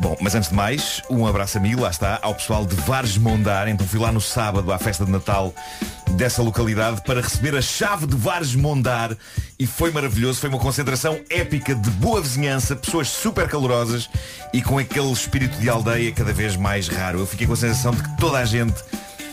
[0.00, 3.68] Bom, mas antes de mais, um abraço amigo, lá está, ao pessoal de Vares Mondar.
[3.68, 5.54] Então fui lá no sábado à festa de Natal
[6.12, 9.14] dessa localidade para receber a chave de Vares Mondar
[9.58, 10.40] e foi maravilhoso.
[10.40, 14.08] Foi uma concentração épica de boa vizinhança, pessoas super calorosas
[14.54, 17.18] e com aquele espírito de aldeia cada vez mais raro.
[17.18, 18.82] Eu fiquei com a sensação de que toda a gente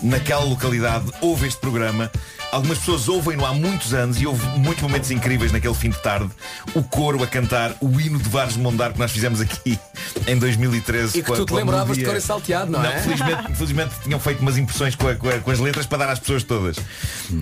[0.02, 2.12] naquela localidade ouve este programa.
[2.52, 6.32] Algumas pessoas ouvem-no há muitos anos e houve muitos momentos incríveis naquele fim de tarde.
[6.74, 9.78] O coro a cantar o hino de Vares Mondar que nós fizemos aqui
[10.26, 11.20] em 2013.
[11.20, 13.00] E que tu te lembravas de cor e salteado, não, é?
[13.02, 16.10] Felizmente, felizmente tinham feito umas impressões com, a- com a- com as letras para dar
[16.10, 16.78] às pessoas todas.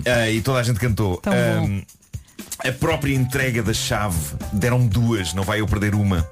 [0.06, 1.16] Ah, e toda a gente cantou.
[1.18, 1.80] Tão bom.
[2.64, 4.16] A própria entrega da chave
[4.52, 6.28] deram duas, não vai eu perder uma.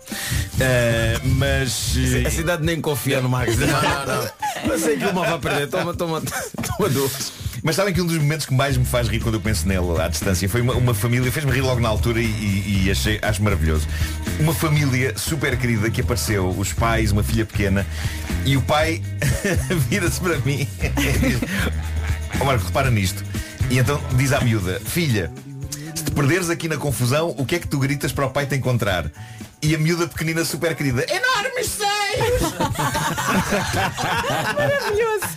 [0.60, 1.94] Ah, mas.
[2.26, 3.56] A cidade nem confia no Marcos.
[3.58, 4.78] Não, não, não.
[4.78, 5.68] Sei que uma vai perder.
[5.68, 7.32] Toma, toma, toma duas.
[7.62, 10.00] Mas sabem que um dos momentos que mais me faz rir quando eu penso nele
[10.00, 13.18] à distância foi uma, uma família, fez-me rir logo na altura e, e- e achei,
[13.22, 13.86] acho maravilhoso.
[14.38, 17.84] Uma família super querida que apareceu, os pais, uma filha pequena,
[18.44, 19.02] e o pai
[19.88, 20.68] vira-se para mim
[21.20, 21.40] diz,
[22.40, 23.24] "Ó Marco, repara nisto.
[23.68, 25.32] E então diz à miúda, filha,
[26.06, 28.54] te perderes aqui na confusão, o que é que tu gritas para o pai te
[28.54, 29.10] encontrar?
[29.60, 32.42] E a miúda pequenina super querida, enormes seios!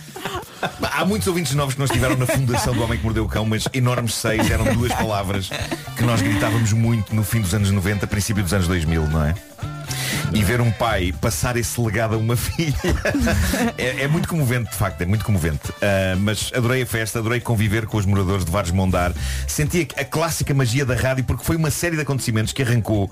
[0.92, 3.46] Há muitos ouvintes novos que não estiveram na fundação do Homem que Mordeu o Cão,
[3.46, 5.48] mas enormes seis eram duas palavras
[5.96, 9.34] que nós gritávamos muito no fim dos anos 90, princípio dos anos 2000, não é?
[10.32, 12.74] E ver um pai passar esse legado a uma filha
[13.76, 15.72] é, é muito comovente, de facto, é muito comovente.
[15.82, 19.12] Ah, mas adorei a festa, adorei conviver com os moradores de Vares Mondar.
[19.46, 23.10] Senti a, a clássica magia da rádio porque foi uma série de acontecimentos que arrancou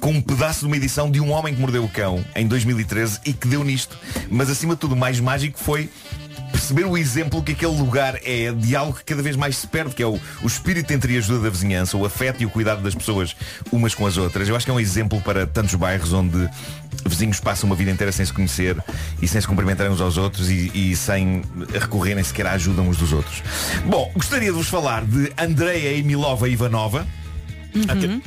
[0.00, 3.20] com um pedaço de uma edição de Um Homem que Mordeu o Cão em 2013
[3.24, 3.98] e que deu nisto.
[4.30, 5.88] Mas acima de tudo, o mais mágico foi
[6.56, 9.94] perceber o exemplo que aquele lugar é de algo que cada vez mais se perde,
[9.94, 12.80] que é o, o espírito entre a ajuda da vizinhança, o afeto e o cuidado
[12.82, 13.36] das pessoas
[13.70, 14.48] umas com as outras.
[14.48, 16.48] Eu acho que é um exemplo para tantos bairros onde
[17.04, 18.76] vizinhos passam uma vida inteira sem se conhecer
[19.20, 21.42] e sem se cumprimentarem uns aos outros e, e sem
[21.72, 23.42] recorrerem sequer à ajuda uns dos outros.
[23.84, 27.06] Bom, gostaria de vos falar de Andreia Emilova Ivanova.
[27.88, 28.20] Até-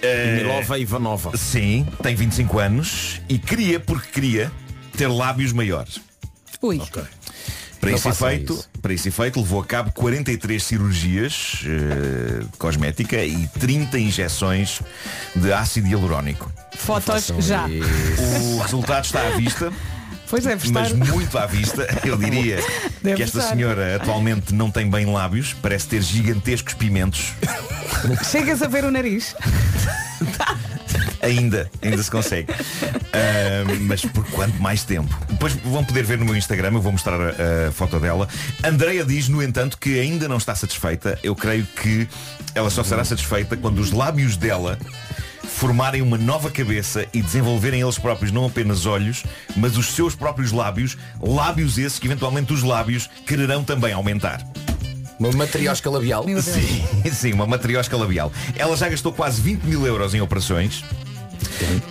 [0.00, 1.36] Eh, Milova Ivanova.
[1.36, 4.50] Sim, tem 25 anos e queria, porque queria,
[4.96, 6.00] ter lábios maiores.
[6.62, 6.78] Ui.
[7.80, 8.68] Para esse, efeito, isso.
[8.82, 14.80] para esse efeito, levou a cabo 43 cirurgias eh, de cosmética e 30 injeções
[15.34, 16.52] de ácido hialurónico.
[16.76, 17.66] Fotos já.
[17.66, 19.72] O resultado está à vista,
[20.28, 20.70] Pois estar.
[20.70, 21.86] mas muito à vista.
[22.04, 22.56] Eu diria
[23.02, 23.50] Deve que esta estar.
[23.52, 27.32] senhora atualmente não tem bem lábios, parece ter gigantescos pimentos.
[28.30, 29.34] Chegas a ver o nariz.
[31.20, 32.52] Ainda, ainda se consegue.
[33.12, 35.14] Ah, mas por quanto mais tempo?
[35.28, 38.28] Depois vão poder ver no meu Instagram, eu vou mostrar a, a foto dela.
[38.64, 41.18] Andreia diz, no entanto, que ainda não está satisfeita.
[41.22, 42.08] Eu creio que
[42.54, 44.78] ela só será satisfeita quando os lábios dela
[45.58, 49.24] formarem uma nova cabeça e desenvolverem eles próprios não apenas olhos,
[49.56, 54.40] mas os seus próprios lábios, lábios esses que eventualmente os lábios quererão também aumentar.
[55.18, 56.24] Uma matriosca labial.
[56.40, 58.32] Sim, sim, uma matriosca labial.
[58.54, 60.84] Ela já gastou quase 20 mil euros em operações.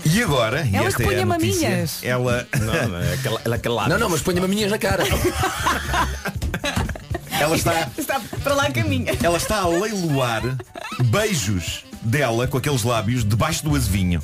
[0.06, 2.00] E agora, e Ela esta que é a notícia, maminhas.
[2.04, 3.90] ela, Não, não, é aquela, ela aquele lado.
[3.90, 5.04] Não, não, mas ponha maminhas na cara.
[7.32, 9.12] ela, está, Está para lá caminha.
[9.22, 10.42] ela está a leiloar
[11.12, 14.22] beijos dela com aqueles lábios debaixo do azevinho.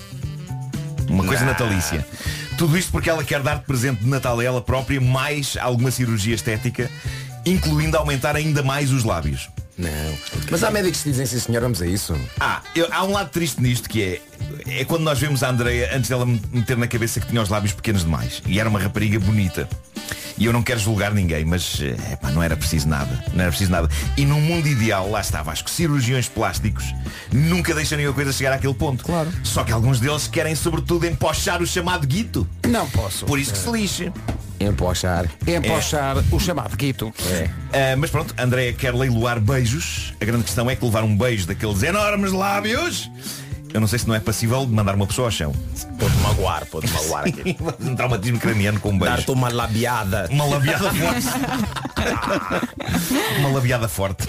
[1.09, 2.05] Uma coisa natalícia.
[2.57, 5.91] Tudo isto porque ela quer dar de presente de Natal a ela própria mais alguma
[5.91, 6.89] cirurgia estética,
[7.45, 9.49] incluindo aumentar ainda mais os lábios.
[9.77, 9.89] Não.
[10.51, 12.15] Mas há médicos que dizem sim senhor, vamos a isso.
[12.39, 14.21] Ah, eu- há um lado triste nisto que é
[14.67, 17.49] É quando nós vemos a Andreia antes dela me meter na cabeça que tinha os
[17.49, 18.41] lábios pequenos demais.
[18.45, 19.67] E era uma rapariga bonita.
[20.37, 23.49] E eu não quero julgar ninguém, mas eh, epá, não era preciso nada Não era
[23.51, 23.87] preciso nada.
[24.17, 26.85] E num mundo ideal, lá estava, acho que cirurgiões plásticos
[27.31, 29.03] Nunca deixariam a coisa chegar àquele ponto.
[29.05, 29.31] Claro.
[29.43, 32.47] Só que alguns deles querem sobretudo empochar o chamado guito.
[32.67, 33.25] Não posso.
[33.25, 34.11] Por isso que se lixe
[34.63, 35.25] Empochar.
[35.45, 37.13] Empochar o chamado guito.
[37.71, 40.13] Ah, mas pronto, Andréia quer leiloar beijos.
[40.21, 43.09] A grande questão é que levar um beijo daqueles enormes lábios.
[43.73, 45.51] Eu não sei se não é passível de mandar uma pessoa ao chão.
[45.97, 47.57] Pode magoar, pode magoar aqui.
[47.81, 49.15] um traumatismo craniano com um beijo.
[49.15, 50.27] Dar-te uma labiada.
[50.29, 51.27] Uma labiada forte.
[53.39, 54.27] uma labiada forte.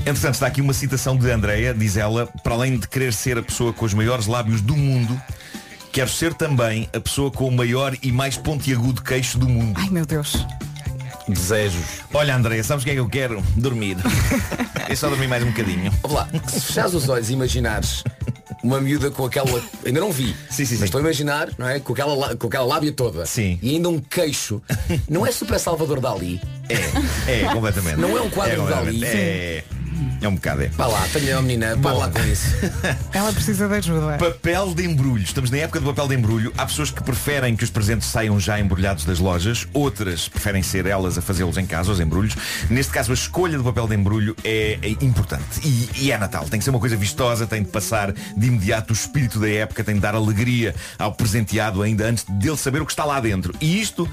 [0.00, 3.42] Entretanto, está aqui uma citação de Andreia, diz ela, para além de querer ser a
[3.42, 5.18] pessoa com os maiores lábios do mundo,
[5.96, 9.80] quero ser também a pessoa com o maior e mais pontiagudo queixo do mundo.
[9.80, 10.46] Ai meu Deus.
[11.26, 12.02] Desejos.
[12.12, 13.42] Olha, Andreia, sabes o que é que eu quero?
[13.56, 13.96] Dormir.
[14.90, 15.90] é só dormir mais um bocadinho.
[16.02, 18.04] Olá, se fechares os olhos e imaginares
[18.62, 19.62] uma miúda com aquela.
[19.86, 20.36] Ainda não vi.
[20.50, 21.80] Sim, sim, Mas estou a imaginar, não é?
[21.80, 23.24] Com aquela, com aquela lábia toda.
[23.24, 23.58] Sim.
[23.62, 24.60] E ainda um queixo.
[25.08, 26.42] Não é super Salvador Dali.
[27.26, 27.96] É, completamente.
[27.96, 28.70] Não é um quadro é.
[28.70, 29.04] Dali.
[29.04, 29.64] É,
[30.20, 30.68] é um bocado, é.
[30.68, 32.46] Vá lá, tenha uma menina, para lá com isso.
[33.12, 34.18] Ela precisa de ajuda.
[34.18, 35.22] Papel de embrulho.
[35.22, 36.52] Estamos na época do papel de embrulho.
[36.56, 39.66] Há pessoas que preferem que os presentes saiam já embrulhados das lojas.
[39.72, 42.34] Outras preferem ser elas a fazê-los em casa, os embrulhos.
[42.70, 45.60] Neste caso, a escolha do papel de embrulho é, é importante.
[45.64, 46.44] E, e é Natal.
[46.48, 49.84] Tem que ser uma coisa vistosa, tem de passar de imediato o espírito da época,
[49.84, 53.54] tem de dar alegria ao presenteado ainda antes dele saber o que está lá dentro.
[53.60, 54.08] E isto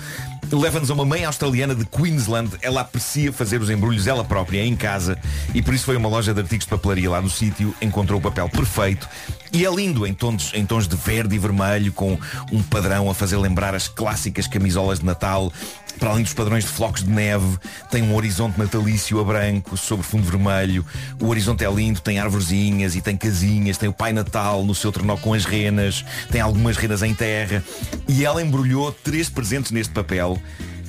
[0.52, 2.52] leva-nos a uma mãe australiana de Queensland.
[2.62, 5.18] Ela aprecia fazer os embrulhos ela própria em casa
[5.54, 8.20] e por isso foi a uma loja de artigos de papelaria lá no sítio, encontrou
[8.20, 9.08] o papel perfeito
[9.52, 12.18] e é lindo em tons, em tons de verde e vermelho, com
[12.52, 15.54] um padrão a fazer lembrar as clássicas camisolas de Natal.
[16.00, 17.58] Para além dos padrões de flocos de neve,
[17.90, 20.86] tem um horizonte natalício a branco sobre fundo vermelho.
[21.22, 24.92] O horizonte é lindo, tem arvorezinhas e tem casinhas, tem o Pai Natal no seu
[24.92, 27.64] trenó com as renas, tem algumas renas em terra.
[28.08, 30.38] E ela embrulhou três presentes neste papel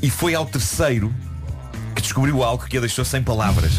[0.02, 1.14] e foi ao terceiro
[1.94, 3.72] que descobriu algo que a deixou sem palavras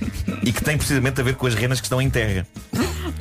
[0.42, 2.46] e que tem precisamente a ver com as renas que estão em terra.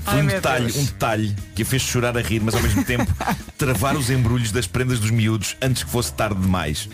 [0.04, 3.14] Foi um detalhe, um detalhe que a fez chorar a rir, mas ao mesmo tempo
[3.58, 6.90] travar os embrulhos das prendas dos miúdos antes que fosse tarde demais.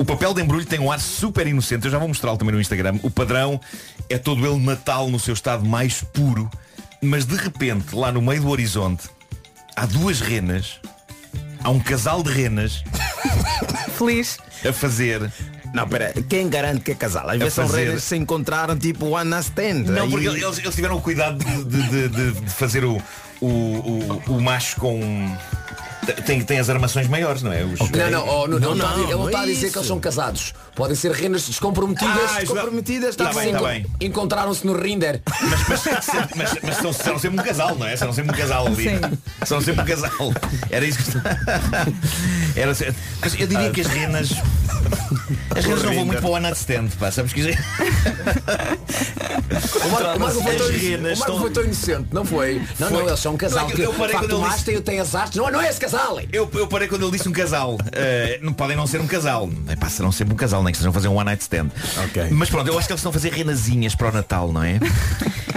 [0.00, 2.60] O papel de embrulho tem um ar super inocente, eu já vou mostrá-lo também no
[2.60, 2.98] Instagram.
[3.02, 3.60] O padrão
[4.08, 6.50] é todo ele Natal no seu estado mais puro,
[7.02, 9.10] mas de repente, lá no meio do horizonte,
[9.76, 10.80] há duas renas,
[11.62, 12.82] há um casal de renas
[13.98, 14.38] Feliz.
[14.66, 15.30] a fazer
[15.74, 17.28] Não, pera, quem garante que é casal?
[17.28, 19.84] Às vezes são fazer- redes que se encontraram tipo one night stand.
[19.84, 22.96] Não, Aí- porque eles, eles tiveram o cuidado de, de- de- de fazer o,
[23.38, 24.98] o, o, o macho com.
[26.24, 27.62] Tem, tem as armações maiores, não é?
[27.62, 29.52] Os- Não, não, oh, não, Não, não, está não, ele não está a não é
[29.52, 30.54] dizer que eles são casados.
[30.74, 32.30] Podem ser renas descomprometidas.
[32.32, 33.60] Ah, isso- comprometidas, Tá está bem, bem.
[33.62, 33.86] tá bem.
[34.08, 35.20] Encontraram-se no Rinder.
[35.28, 35.84] Mas, mas,
[36.36, 37.96] mas, mas são, serão sempre um casal, não é?
[37.96, 38.82] Serão sempre um casal ali.
[38.84, 39.00] Sim.
[39.44, 40.34] Serão sempre um casal.
[40.70, 41.10] Era isso que
[42.58, 42.72] Era,
[43.20, 44.30] Mas eu diria que as renas.
[45.56, 47.10] As renas não vão muito para o one night stand, pá.
[47.10, 47.44] Sabes que O
[49.90, 52.62] Marco, o Marco foi tão, o Marco estão- foi tão inocente, não foi?
[52.78, 52.98] Não, Foi.
[52.98, 53.64] não, eles são um casal.
[53.64, 55.36] Não, é que eu parei quando ele disse- tem, tem as artes.
[55.36, 56.18] Não, não é esse casal.
[56.32, 57.78] Eu, eu parei quando ele disse um casal.
[57.92, 59.48] Eh, não podem não ser um casal.
[59.68, 61.68] Epá, serão sempre um casal, nem que estejam a fazer um one night stand.
[62.04, 62.28] Ok.
[62.30, 64.78] Mas pronto, eu acho que eles estão a fazer renazinhas para o Natal, não é?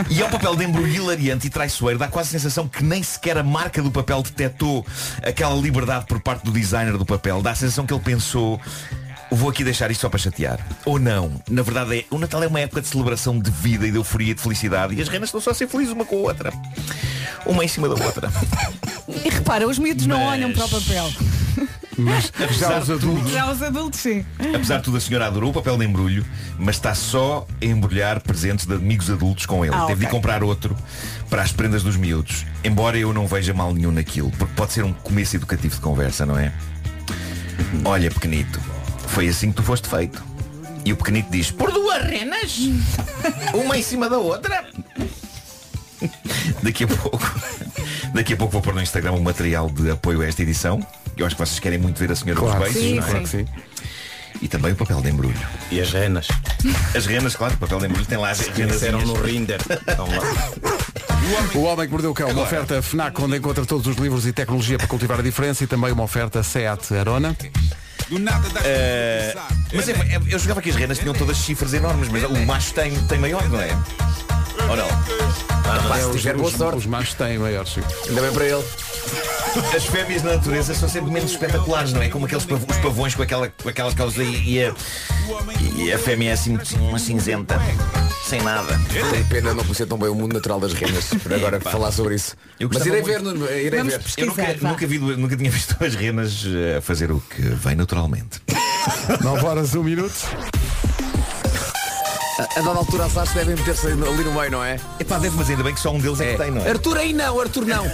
[0.10, 2.00] E é um papel de embrulho hilariante e traiçoeiro.
[2.00, 4.86] Dá quase a sensação que nem sequer a marca do papel detectou
[5.24, 7.42] aquela liberdade por parte do designer do papel.
[7.42, 8.60] Dá a sensação que ele pensou.
[9.36, 10.60] Vou aqui deixar isto só para chatear.
[10.86, 11.42] Ou não.
[11.50, 14.32] Na verdade, é, o Natal é uma época de celebração de vida e de euforia
[14.32, 14.96] e de felicidade.
[14.96, 16.54] E as renas estão só a ser felizes uma com a outra.
[17.46, 18.32] Uma em cima da outra.
[19.08, 21.12] E repara, os miúdos não Mas- olham para o papel.
[21.98, 23.32] Mas já Apesar os de adultos.
[23.32, 24.26] Já os adultos sim.
[24.54, 26.26] Apesar de tudo, a senhora adorou o papel de embrulho,
[26.58, 29.76] mas está só a embrulhar presentes de amigos adultos com ele.
[29.76, 30.18] Ah, Teve de ok.
[30.18, 30.76] comprar outro
[31.30, 32.46] para as prendas dos miúdos.
[32.64, 36.26] Embora eu não veja mal nenhum naquilo, porque pode ser um começo educativo de conversa,
[36.26, 36.52] não é?
[37.86, 38.60] Olha, pequenito,
[39.08, 40.24] foi assim que tu foste feito.
[40.86, 42.58] E o pequenito diz, por duas renas?
[43.54, 44.66] Uma em cima da outra?
[46.62, 47.40] Daqui a pouco
[48.14, 50.86] Daqui a pouco vou pôr no Instagram um material de apoio a esta edição
[51.16, 53.10] Eu acho que vocês querem muito ver a senhora Claro, dos beijos sim, não é?
[53.10, 53.46] Claro que sim.
[54.42, 55.40] E também o papel de embrulho
[55.72, 56.28] E as renas.
[56.94, 59.62] As renas, claro, o papel de embrulho tem lá as renas Conheceram no Rinder.
[59.88, 60.52] Então, lá.
[61.56, 64.34] O Homem que Mordeu o Cão, uma oferta FNAC onde encontra todos os livros e
[64.34, 67.38] tecnologia para cultivar a diferença e também uma oferta SEAT Arona.
[68.64, 69.36] Eh,
[69.74, 72.74] Mas é- é- eu jogava que as renas tinham todas chifres enormes Mas o macho
[72.74, 73.70] tem, tem maior, não é?
[74.70, 74.88] Ou não?
[75.64, 76.78] Pá, se os, tiver boa os- sorte.
[76.80, 77.74] os machos têm maiores.
[77.74, 77.82] sim.
[78.08, 78.64] Ainda bem para ele.
[79.76, 82.10] As fêmeas na natureza são sempre menos espetaculares, não é?
[82.10, 84.74] Como aqueles pav- os pavões com, aquela, com aquelas causas e, e a,
[85.76, 87.60] e a fêmea é assim uma cinzenta
[88.34, 88.80] Sem nada
[89.12, 91.06] Tenho pena não conhecer tão bem o mundo natural das renas.
[91.22, 91.70] Por agora Epá.
[91.70, 92.36] falar sobre isso.
[92.60, 93.38] Eu Mas irei ver, muito.
[93.38, 94.02] Nuno, irei Vamos ver.
[94.18, 97.76] Eu nunca, nunca, vi, nunca tinha visto as renas eh, a fazer o que vem
[97.76, 98.42] naturalmente
[99.22, 100.16] 9 horas, 1 minuto.
[102.40, 104.80] A, a dada altura as artes devem meter-se ali no ali no meio, não é?
[105.00, 106.70] Epá, deve, mas ainda bem que só um deles é, que tem, não é?
[106.72, 107.86] Arthur aí não, Arthur não.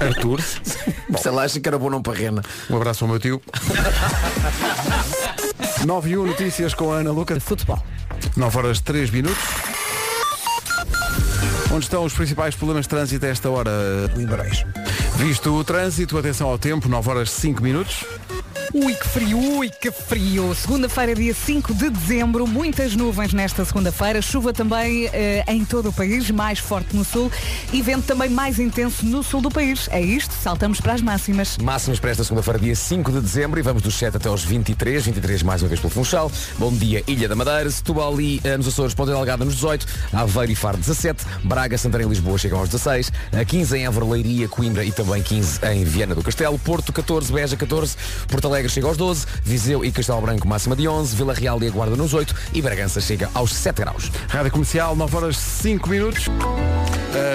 [0.00, 0.40] Arthur,
[1.20, 2.42] Sei lá, acho que era bom não para rena.
[2.70, 3.42] um abraço ao meu tio.
[5.84, 7.38] 9 e 1 notícias com a Ana Luca.
[7.38, 7.78] Futebol.
[8.36, 9.42] 9 horas 3 minutos.
[11.72, 13.70] Onde estão os principais problemas de trânsito a esta hora?
[14.16, 14.64] Limbaréis.
[15.16, 18.04] Visto o trânsito, atenção ao tempo, 9 horas 5 minutos.
[18.76, 20.52] Ui, que frio, ui, que frio.
[20.52, 25.92] Segunda-feira, dia 5 de dezembro, muitas nuvens nesta segunda-feira, chuva também eh, em todo o
[25.92, 27.30] país, mais forte no sul.
[27.72, 29.88] E vento também mais intenso no sul do país.
[29.92, 31.56] É isto, saltamos para as máximas.
[31.58, 35.04] Máximas para esta segunda-feira, dia 5 de dezembro, e vamos dos 7 até aos 23,
[35.04, 36.28] 23 mais uma vez pelo Funchal.
[36.58, 40.50] Bom dia, Ilha da Madeira, Setúbal e eh, nos Açores, Ponta Delgada nos 18, Aveiro
[40.50, 44.48] e Faro 17, Braga, Santarém e Lisboa chegam aos 16, a 15 em Évora, Leiria,
[44.48, 48.86] Coimbra e também 15 em Viana do Castelo, Porto 14, Beja 14, Porto Alegre chega
[48.86, 52.34] aos 12, Viseu e Castelo Branco máxima de 11, Vila Real e Aguarda nos 8
[52.52, 54.10] e Bragança chega aos 7 graus.
[54.28, 56.26] Rádio Comercial, 9 horas 5 minutos.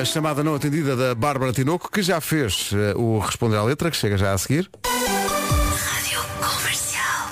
[0.02, 3.90] A chamada não atendida da Bárbara Tinoco, que já fez eh, o Responder à Letra,
[3.90, 4.70] que chega já a seguir.
[4.86, 7.30] Rádio Comercial.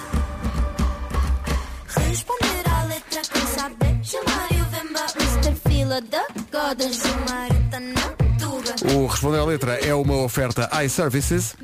[2.08, 4.00] Responder à letra com saber.
[4.02, 5.56] Gilmário Vemba, Mr.
[5.68, 6.90] Fila da Goda.
[6.92, 8.02] Gilmário na
[8.40, 8.94] tuga.
[8.98, 11.56] O Responder à Letra é uma oferta iServices.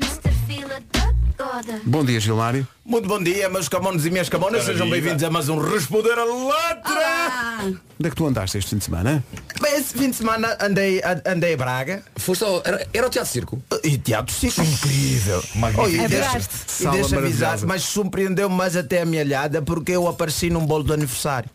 [1.85, 2.67] Bom dia, Gilmário.
[2.83, 4.63] Muito bom dia, meus camones e minhas camonas.
[4.63, 7.65] Sejam bem-vindos a mais um Responder a Letra.
[7.99, 9.23] Onde é que tu andaste este fim de semana?
[9.61, 12.03] Bem, esse fim de semana andei, a- andei a Braga.
[12.15, 13.61] Foste ao, era, era o Teatro Circo?
[13.83, 15.43] E Teatro Circo incrível.
[15.55, 15.83] Magnífico.
[15.83, 16.55] Oh, e deixa, Adoraste.
[16.55, 17.67] e Sala deixa avisar, maravilhosa.
[17.67, 21.49] mas surpreendeu mais até a minha olhada porque eu apareci num bolo de aniversário.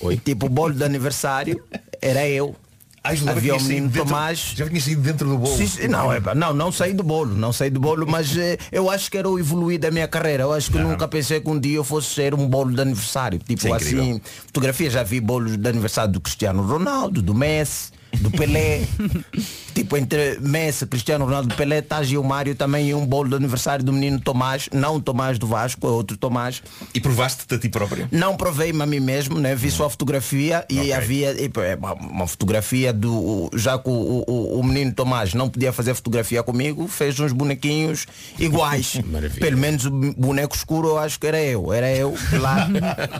[0.00, 0.16] Oi?
[0.16, 1.62] Tipo, o bolo de aniversário
[2.00, 2.56] era eu.
[3.04, 4.52] Havia tinha menino dentro- Tomás.
[4.54, 5.56] Já tinha saído dentro do bolo.
[5.56, 8.56] Sim, sim, não, é, não, não saí do bolo, não saí do bolo, mas eh,
[8.70, 10.44] eu acho que era o evoluir da minha carreira.
[10.44, 13.38] Eu acho que nunca pensei que um dia eu fosse ser um bolo de aniversário.
[13.40, 14.02] Tipo Isso é incrível.
[14.02, 18.82] assim, fotografia, já vi bolos de aniversário do Cristiano Ronaldo, do Messi, do Pelé.
[19.74, 23.92] tipo, entre Messi, Cristiano Ronaldo, Pelé, tá Gilmário também e um bolo de aniversário do
[23.92, 26.62] menino Tomás, não o Tomás do Vasco, é outro Tomás.
[26.94, 28.08] E provaste-te a ti próprio.
[28.12, 29.54] Não provei-me a mim mesmo, né?
[29.54, 30.92] vi só a fotografia e Ok.
[30.92, 33.50] havia e, é, uma- uma fotografia do.
[33.54, 38.06] Já que o, o- o menino Tomás não podia fazer fotografia comigo, fez uns bonequinhos
[38.38, 39.00] iguais.
[39.38, 42.68] Pelo menos o boneco escuro eu acho que era eu, era eu lá.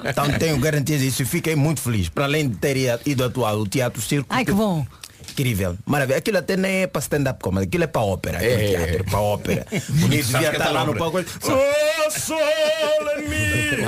[0.09, 2.09] então tenho garantias disso e fiquei muito feliz.
[2.09, 2.76] Para além de ter
[3.07, 4.26] ido atuar o Teatro Circo.
[4.28, 4.82] Ai, que bom.
[5.33, 6.18] Incrível, maravilha.
[6.18, 8.45] Aquilo até nem é para stand-up comedy, aquilo é para ópera.
[8.45, 8.68] É.
[8.68, 9.66] teatro, para ópera.
[9.71, 11.18] Bonito, Sabes devia estar é lá no palco.
[11.18, 13.83] Oh, sole mio.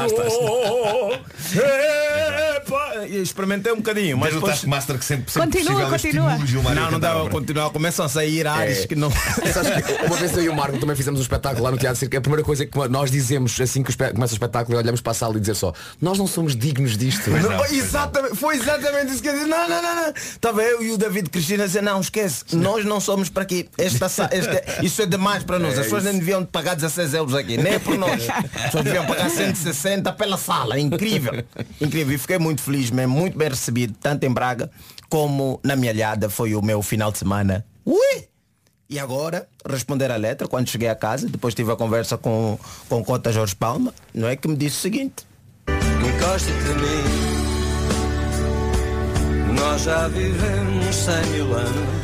[2.66, 3.07] Epa.
[3.07, 4.55] E Experimentei um bocadinho, mas Mas o depois...
[4.55, 6.37] Taskmaster que sempre, sempre Continua, continua.
[6.37, 7.70] Não, não cantar dava a continuar.
[7.70, 9.11] Começam a sair ares que não.
[9.14, 12.16] Que uma vez eu e o Marco também fizemos um espetáculo lá no Teatro Circo.
[12.16, 15.14] A primeira coisa que nós dizemos assim que começa o espetáculo é olhamos para a
[15.14, 17.31] sala e dizer só nós não somos dignos disto.
[17.31, 19.46] Não, não, exatamente, foi exatamente isso que eu disse.
[19.46, 20.12] Não, não, não, não.
[20.14, 23.68] Estava eu e o David Cristina a dizer, não, esquece, nós não somos para aqui.
[23.79, 25.74] Esta, esta- isso é demais para nós.
[25.79, 28.22] As pessoas nem deviam pagar 16 euros aqui, nem é por nós.
[28.55, 30.79] As pessoas deviam pagar 160 pela sala.
[30.79, 31.44] Incrível.
[31.81, 32.14] Incrível.
[32.14, 34.70] E fiquei muito feliz mesmo, muito bem recebido, tanto em Braga
[35.08, 36.28] como na minha alhada.
[36.28, 37.64] Foi o meu final de semana.
[37.84, 38.28] Ui!
[38.88, 43.00] E agora, responder à letra, quando cheguei a casa, depois tive a conversa com, com
[43.00, 45.26] o Cota Jorge Palma, não é que me disse o seguinte.
[45.66, 47.43] Mim.
[49.56, 51.94] Nós já vivemos cem mil anos.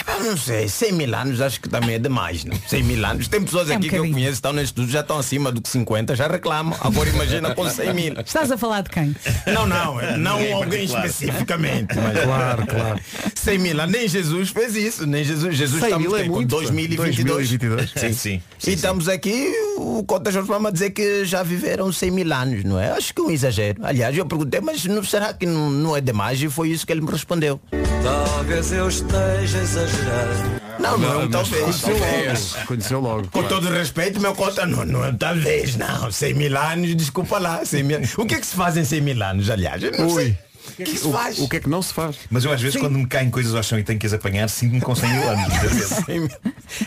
[0.00, 2.56] Epá, não sei, 100 mil anos acho que também é demais, não?
[2.66, 3.28] 100 mil anos.
[3.28, 5.60] Tem pessoas É um aqui que eu conheço, estão neste estudo, já estão acima do
[5.60, 6.76] que 50, já reclamam.
[6.80, 8.14] Agora imagina com 100 mil.
[8.20, 9.14] Estás a falar de quem?
[9.52, 11.06] Não, não, não Ninguém em alguém particular.
[11.06, 11.94] especificamente.
[11.96, 13.00] Mas Claro, claro.
[13.34, 15.56] 100 mil anos, nem Jesus fez isso, nem Jesus.
[15.56, 16.62] Jesus 100 estamos mil é com muito, pá.
[16.62, 17.26] 2022.
[17.58, 17.92] 2022.
[17.96, 18.42] Sim, sim.
[18.66, 22.80] E estamos aqui, o Cota Jorge Palma dizer que já viveram 100 mil anos, não
[22.80, 22.90] é?
[22.92, 23.84] Acho que é um exagero.
[23.84, 26.42] Aliás, eu perguntei, mas não, será que não, não é demais?
[26.42, 27.60] E foi isso que ele me respondeu.
[28.02, 30.62] Talvez eu esteja exagerado.
[30.78, 31.80] Não, não, Mas talvez.
[31.80, 32.52] Conheceu talvez.
[32.54, 32.66] logo.
[32.66, 33.28] Conheceu logo.
[33.28, 36.10] Com todo o respeito, meu cota, não, não é talvez, não.
[36.10, 37.64] 100 mil anos, desculpa lá.
[37.64, 38.00] 100 mil...
[38.16, 39.82] O que é que se faz em 100 mil anos, aliás?
[39.82, 40.24] Eu não Ui.
[40.24, 40.38] sei.
[40.68, 41.38] O que é que se faz?
[41.38, 42.16] O que é que não se faz?
[42.30, 44.48] Mas eu às vezes quando me caem coisas ao chão e tenho que as apanhar,
[44.48, 45.48] sinto-me com 100 mil anos.
[45.48, 45.88] muitas vezes.
[46.06, 46.30] 100 mil.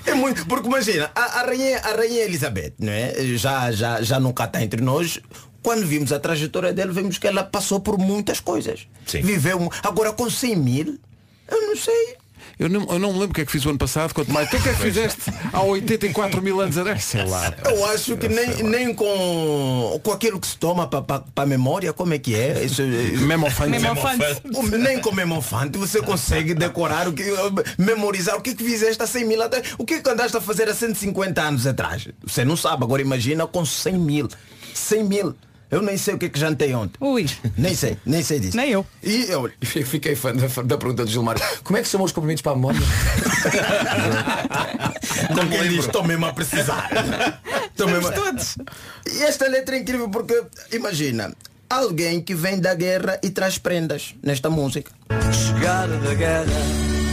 [0.06, 3.14] É muito, porque imagina, a, a, rainha, a rainha Elizabeth, não é?
[3.36, 5.20] Já, já, já nunca está entre nós.
[5.66, 8.86] Quando vimos a trajetória dele, vimos que ela passou por muitas coisas.
[9.08, 9.22] Sim.
[9.22, 9.68] Viveu.
[9.82, 11.00] Agora com 100 mil,
[11.50, 12.18] eu não sei.
[12.60, 14.32] Eu não, eu não me lembro o que é que fiz o ano passado, quanto
[14.32, 14.48] mais.
[14.50, 17.04] Tu o que é que fizeste há 84 mil anos atrás?
[17.04, 17.52] Sei lá.
[17.66, 22.14] Eu acho que nem, nem com, com aquilo que se toma para a memória, como
[22.14, 22.64] é que é?
[22.64, 23.72] Isso, Memofante.
[23.72, 24.24] Memofante.
[24.54, 27.24] O- Nem com memofante você consegue decorar o que
[27.78, 29.74] memorizar o que é que fizeste há 100 mil atrás.
[29.80, 32.08] O que é que andaste a fazer há 150 anos atrás?
[32.24, 34.30] Você não sabe, agora imagina com 100 mil.
[34.74, 35.36] 100 mil.
[35.76, 36.96] Eu nem sei o que é que jantei ontem.
[37.02, 37.26] Ui.
[37.58, 38.56] Nem sei, nem sei disso.
[38.56, 38.86] Nem eu.
[39.04, 41.36] E eu, Fiquei fã da, da pergunta do Gilmar.
[41.66, 42.80] Como é que chamam os cumprimentos para a memória?
[45.36, 46.90] como quem diz, estou mesmo a precisar.
[47.76, 48.56] Estou mesmo a- todos.
[49.12, 51.34] E esta letra é incrível porque, imagina,
[51.70, 54.94] alguém que vem da guerra e traz prendas nesta música.
[55.34, 57.05] Chegada da guerra.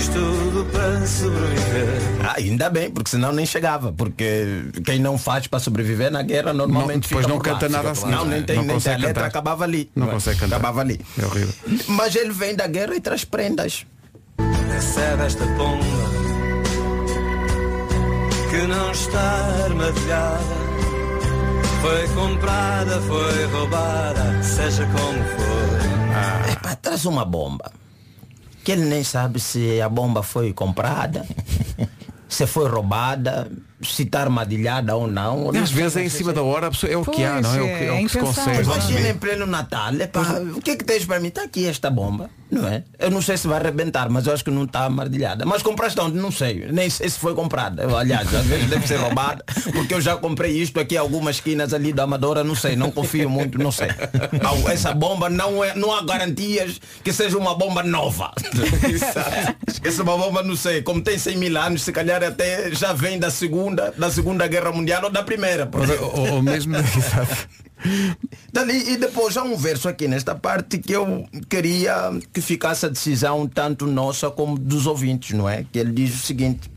[0.00, 2.00] Fiz tudo para sobreviver.
[2.24, 3.92] Ah, ainda bem, porque senão nem chegava.
[3.92, 7.52] Porque quem não faz para sobreviver na guerra normalmente Não- depois fica não por lá.
[7.52, 8.12] canta nada Fica a por seguir.
[8.12, 8.16] lá.
[8.18, 8.94] Não, nem tem, Não nem tem.
[8.94, 9.90] A letra acabava ali.
[9.94, 10.10] Não é?
[10.12, 10.56] consegue cantar.
[10.56, 10.98] Acabava ali.
[11.20, 11.54] É horrível.
[11.88, 13.84] Mas ele vem da guerra e traz prendas.
[14.72, 15.84] Recebe esta bomba
[18.50, 20.60] que não está armadilhada.
[21.82, 26.50] Foi comprada, foi roubada, seja como for.
[26.52, 27.70] Epá, traz uma bomba.
[28.64, 31.26] Que ele nem sabe se a bomba foi comprada,
[32.46, 33.50] se foi roubada,
[33.82, 35.50] se está armadilhada ou não.
[35.50, 37.60] Às vezes é em cima da hora, a pessoa- é o que há, não é?
[37.62, 38.62] O que, é o que se consegue.
[38.62, 39.92] Imagina em pleno Natal,
[40.56, 41.28] o que é que tens para mim?
[41.28, 42.82] Está aqui esta bomba, não é?
[42.98, 45.44] Eu não sei se vai arrebentar, mas eu acho que não está armadilhada.
[45.46, 46.16] Mas compraste onde?
[46.18, 46.66] Não sei.
[46.70, 47.84] Nem sei se foi comprada.
[47.96, 51.92] Aliás, às vezes deve ser roubada, porque eu já comprei isto aqui algumas esquinas ali
[51.92, 53.88] da Amadora, não sei, não confio muito, não sei.
[54.70, 58.32] Essa bomba não é, não há garantias que seja uma bomba nova.
[59.82, 63.30] Essa bomba não sei, como tem 100 mil anos, se calhar até já vem da
[63.30, 65.66] segunda, da segunda guerra mundial ou da primeira.
[65.66, 66.74] porque- Ou, ou mesmo.
[68.52, 71.94] Dali, e depois há um verso aqui nesta parte que eu queria
[72.32, 75.64] que ficasse a decisão tanto nossa como dos ouvintes, não é?
[75.72, 76.70] Que ele diz o seguinte.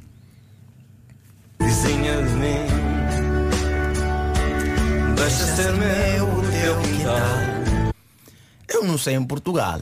[1.60, 2.68] Vizinha de mim,
[5.16, 7.94] deixa ser meu o teu quintal.
[8.70, 9.82] Eu não sei em Portugal.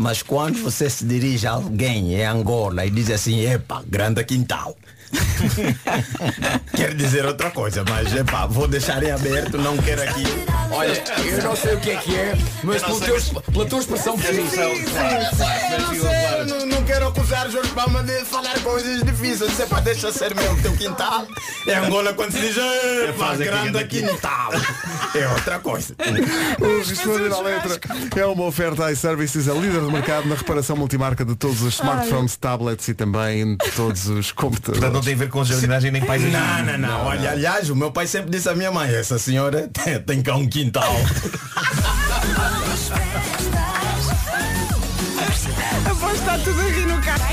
[0.00, 4.74] Mas quando você se dirige a alguém em Angola e diz assim, epa, grande quintal.
[6.74, 8.08] Quer dizer outra coisa, mas
[8.50, 10.24] vou deixar em aberto, não quero aqui.
[10.70, 13.20] Olha, eu não sei o que é que é, mas pelo teu,
[13.52, 14.16] pela tua expressão
[16.48, 19.52] não não, quero acusar Jorge Palma de falar coisas difíceis.
[19.52, 21.26] Se pá, deixa ser mesmo teu quintal.
[21.66, 24.52] É Angola quando se diz, "Epa, faz aqui, grande grande quintal.
[25.14, 25.94] É outra coisa.
[26.60, 27.80] O Responder à Letra
[28.16, 32.36] é uma oferta iServices, a líder do mercado na reparação multimarca de todos os smartphones,
[32.36, 34.80] tablets e também de todos os computadores.
[35.00, 36.38] Não tem a ver com jardinagem nem paisagismo.
[36.38, 37.06] Não, não, não.
[37.06, 40.36] Olha, aliás, o meu pai sempre disse à minha mãe, essa senhora tem, tem cá
[40.36, 40.92] um quintal.
[45.90, 47.24] Aposto está tudo a rir no carro.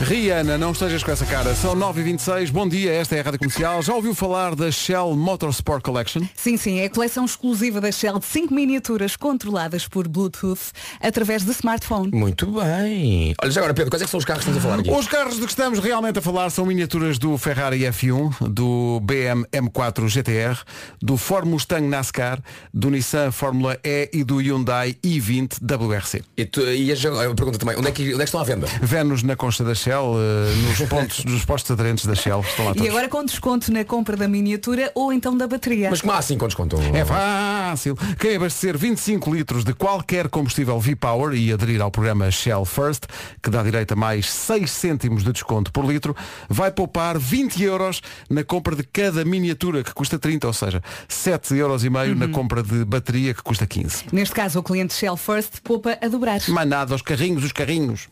[0.00, 1.54] Rihanna, não estejas com essa cara.
[1.54, 3.82] São 9h26, bom dia, esta é a Rádio Comercial.
[3.82, 6.22] Já ouviu falar da Shell Motorsport Collection?
[6.34, 11.44] Sim, sim, é a coleção exclusiva da Shell de 5 miniaturas controladas por Bluetooth através
[11.44, 12.10] de smartphone.
[12.12, 13.34] Muito bem.
[13.40, 14.90] Olha, já agora, Pedro, quais é que são os carros que estamos a falar aqui?
[14.90, 19.44] Os carros de que estamos realmente a falar são miniaturas do Ferrari F1, do BM
[19.52, 20.58] M4 GTR,
[21.00, 22.40] do Ford Mustang NASCAR,
[22.72, 26.22] do Nissan Fórmula E e do Hyundai i20 WRC.
[26.36, 26.94] E, tu, e a,
[27.24, 28.66] eu pergunto também, onde é, que, onde é que estão à venda?
[28.82, 32.40] Vemos na concha da Shell, eh, nos pontos dos postos aderentes da Shell.
[32.40, 32.88] Estão lá E todos.
[32.90, 35.90] agora com desconto na compra da miniatura ou então da bateria.
[35.90, 36.76] Mas como há assim com desconto?
[36.94, 37.96] É fácil.
[38.18, 43.04] Quem abastecer 25 litros de qualquer combustível V-Power e aderir ao programa Shell First,
[43.42, 46.16] que dá direito a mais 6 cêntimos de desconto por litro,
[46.48, 51.54] vai poupar 20 euros na compra de cada miniatura, que custa 30, ou seja, 7
[51.56, 54.04] euros e meio na compra de bateria, que custa 15.
[54.12, 56.40] Neste caso, o cliente Shell First poupa a dobrar.
[56.48, 58.08] Mais nada, os carrinhos, os carrinhos.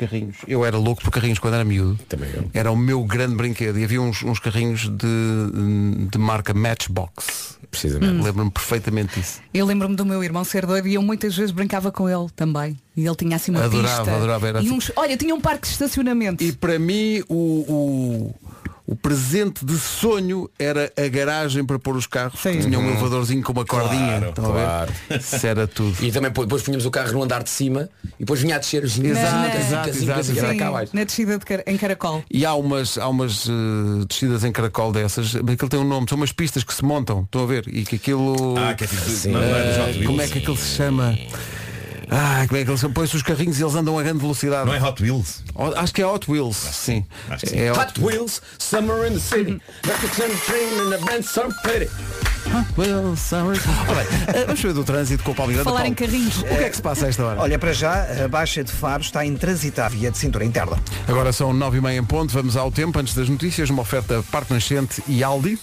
[0.00, 0.36] Os carrinhos.
[0.48, 1.98] Eu era louco por carrinhos quando era miúdo.
[2.08, 2.50] Também eu.
[2.54, 3.78] Era o meu grande brinquedo.
[3.78, 7.58] E havia uns, uns carrinhos de, de marca Matchbox.
[7.70, 8.22] Precisamente.
[8.22, 9.40] Lembro-me perfeitamente disso.
[9.52, 12.76] Eu lembro-me do meu irmão ser doido e eu muitas vezes brincava com ele também.
[12.96, 14.16] E ele tinha assim uma Adorava, pista.
[14.16, 14.70] adorava, e assim.
[14.72, 16.42] uns, olha, tinha um parque de estacionamento.
[16.42, 18.34] E para mim o, o,
[18.90, 22.40] o presente de sonho era a garagem para pôr os carros.
[22.42, 24.18] Tinha um elevadorzinho com uma cordinha.
[24.18, 24.64] Claro, Estão a ver?
[24.64, 24.92] claro.
[25.20, 25.96] Isso era tudo.
[26.04, 28.58] E também pô, depois punhamos o carro no andar de cima e depois vinha a
[28.58, 30.90] descer os Exato, Na- exato, exato, Sim, exato.
[30.92, 32.24] na descida de car- em caracol.
[32.28, 36.06] E há umas, há umas eh, descidas em caracol dessas, mas aquilo tem um nome,
[36.08, 37.68] são umas pistas que se montam, estão a ver?
[37.68, 38.56] E que aquilo.
[38.58, 39.30] Ah, que é tipo de- Sim.
[39.30, 40.06] não, não é dos Hot Eh, Wheels.
[40.06, 41.16] como é que aquilo se chama?
[42.10, 42.92] Ah, como é que eles chamam?
[42.94, 44.66] Põe-se os carrinhos e eles andam a grande velocidade.
[44.66, 45.44] Não é Hot Wheels?
[45.54, 47.04] Oh, Acho que é Hot Wheels, sim.
[47.30, 47.58] acho que sim.
[47.60, 49.62] É Hot Wheels, Summer in the City.
[49.82, 51.88] That's the dream in the band so pretty.
[52.52, 53.56] Hot Wheels, summer.
[53.88, 55.70] Ora bem, eh, vamos ver do trânsito com o Paulo Miranda.
[55.70, 56.38] Falar em carrinhos.
[56.38, 57.40] O que é que se passa a esta hora?
[57.40, 60.76] Olha, para já, a Baixa de Faro está intransitável via de cintura interna.
[61.06, 64.24] Agora são nove e meia em ponto, vamos ao tempo, antes das notícias, uma oferta
[64.32, 65.58] Parque Nascente e Aldi.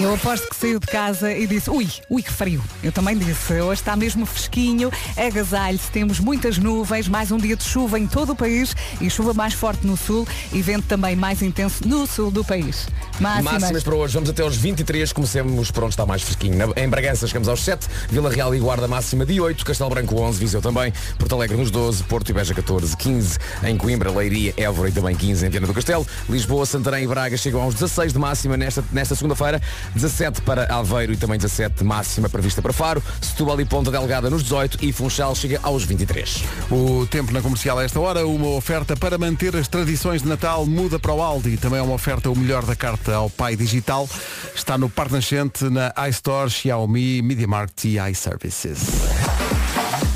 [0.00, 2.62] Eu aposto que saiu de casa e disse, ui, ui que frio.
[2.82, 7.62] Eu também disse, hoje está mesmo fresquinho, agasalhe-se, temos muitas nuvens, mais um dia de
[7.62, 11.40] chuva em todo o país e chuva mais forte no sul e vento também mais
[11.40, 12.88] intenso no sul do país.
[13.20, 13.60] Máximas.
[13.60, 16.72] Máximas para hoje, vamos até aos 23, comecemos por onde está mais fresquinho.
[16.76, 20.38] Em Bragança chegamos aos 7, Vila Real e Guarda máxima de 8, Castelo Branco 11,
[20.38, 24.88] Viseu também, Porto Alegre nos 12, Porto e Beja 14, 15 em Coimbra, Leiria, Évora
[24.88, 28.18] e também 15 em Viana do Castelo, Lisboa, Santarém e Braga chegam aos 16 de
[28.18, 29.62] máxima nesta, nesta segunda-feira,
[29.94, 34.42] 17 para Aveiro e também 17 máxima prevista para Faro, Setúbal e Ponta Delgada nos
[34.42, 36.42] 18 e Funchal chega aos 23.
[36.70, 40.66] O tempo na comercial a esta hora, uma oferta para manter as tradições de Natal
[40.66, 41.56] muda para o Aldi.
[41.56, 44.08] Também é uma oferta o melhor da carta ao pai digital.
[44.54, 49.55] Está no Parque Nascente, na iStore, Xiaomi, MediaMarkt e iServices.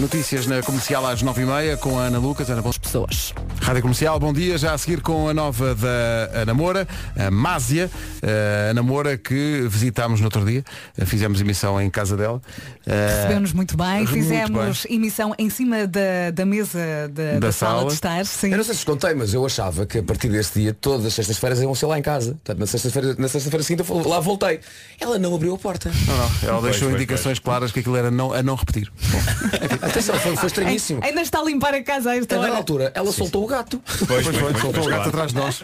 [0.00, 3.34] Notícias na comercial às 9h30 com a Ana Lucas, Ana Boas Pessoas.
[3.60, 4.56] Rádio Comercial, bom dia.
[4.56, 7.90] Já a seguir com a nova da Ana Moura, a Másia,
[8.22, 10.64] a Ana Moura que visitámos no outro dia.
[11.04, 12.40] Fizemos emissão em casa dela.
[12.86, 16.78] Recebeu-nos muito bem, muito fizemos emissão em cima da, da mesa
[17.12, 17.86] da, da sala.
[17.86, 18.24] de estar.
[18.24, 18.52] Sim.
[18.52, 21.12] Eu não sei se contei, mas eu achava que a partir desse dia todas as
[21.12, 22.30] sextas-feiras iam ser lá em casa.
[22.32, 24.60] Portanto, na sexta-feira sexta seguinte eu lá voltei.
[24.98, 25.90] Ela não abriu a porta.
[26.06, 26.30] Não, não.
[26.42, 28.90] Ela Pois, deixou pois, indicações claras que aquilo era não, a não repetir.
[29.90, 31.00] Atenção, foi, foi estranhíssimo.
[31.02, 32.56] Ainda está a limpar a casa a esta hora.
[32.56, 33.80] altura, ela soltou o gato.
[34.06, 35.62] Pois, Pois foi, soltou o gato atrás de nós.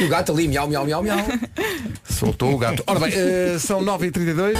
[0.00, 1.18] E o gato ali, miau, miau, miau, miau.
[2.08, 2.82] Soltou o gato.
[2.86, 4.56] Ora bem, eh, são 9h32.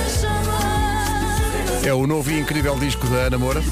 [1.84, 3.62] É o novo e incrível disco da Ana Moura.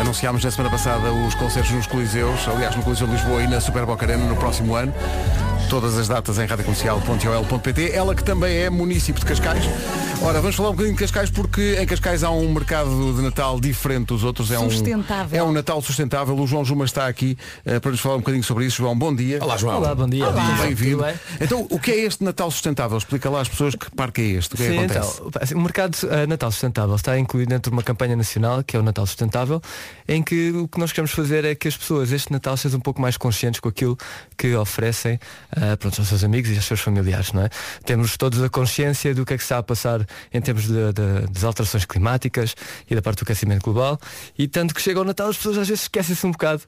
[0.00, 3.60] Anunciámos na semana passada os concertos nos Coliseus, aliás no Coliseu de Lisboa e na
[3.60, 4.94] Super Boca Arena no próximo ano.
[5.68, 9.64] Todas as datas em radiocomercial.ol.pt Ela que também é município de Cascais.
[10.22, 13.60] Ora, vamos falar um bocadinho de Cascais porque em Cascais há um mercado de Natal
[13.60, 14.50] diferente dos outros.
[14.50, 15.38] É um, Sustentável.
[15.38, 16.34] é um Natal sustentável.
[16.36, 18.78] O João Juma está aqui eh, para nos falar um bocadinho sobre isso.
[18.78, 19.38] João, bom dia.
[19.42, 19.76] Olá, João.
[19.76, 20.24] Olá, bom dia.
[20.60, 21.04] Bem-vindo.
[21.40, 22.98] Então, o que é este Natal sustentável?
[22.98, 24.54] Explica lá às pessoas que parque é este.
[24.54, 25.20] O que é que Sim, acontece?
[25.24, 28.76] então, assim, o mercado eh, Natal Sustentável está incluído dentro de uma campanha nacional, que
[28.76, 29.62] é o Natal Sustentável,
[30.08, 32.82] em que o que nós queremos fazer é que as pessoas este Natal sejam um
[32.82, 33.96] pouco mais conscientes com aquilo
[34.36, 35.20] que oferecem
[35.60, 37.32] eh, pronto, aos seus amigos e aos seus familiares.
[37.32, 37.48] Não é?
[37.84, 41.26] Temos todos a consciência do que é que está a passar em termos de, de-
[41.32, 42.54] das alterações climáticas
[42.90, 43.98] e da parte do aquecimento global,
[44.38, 46.62] e tanto que chega ao Natal as pessoas às vezes esquecem-se um bocado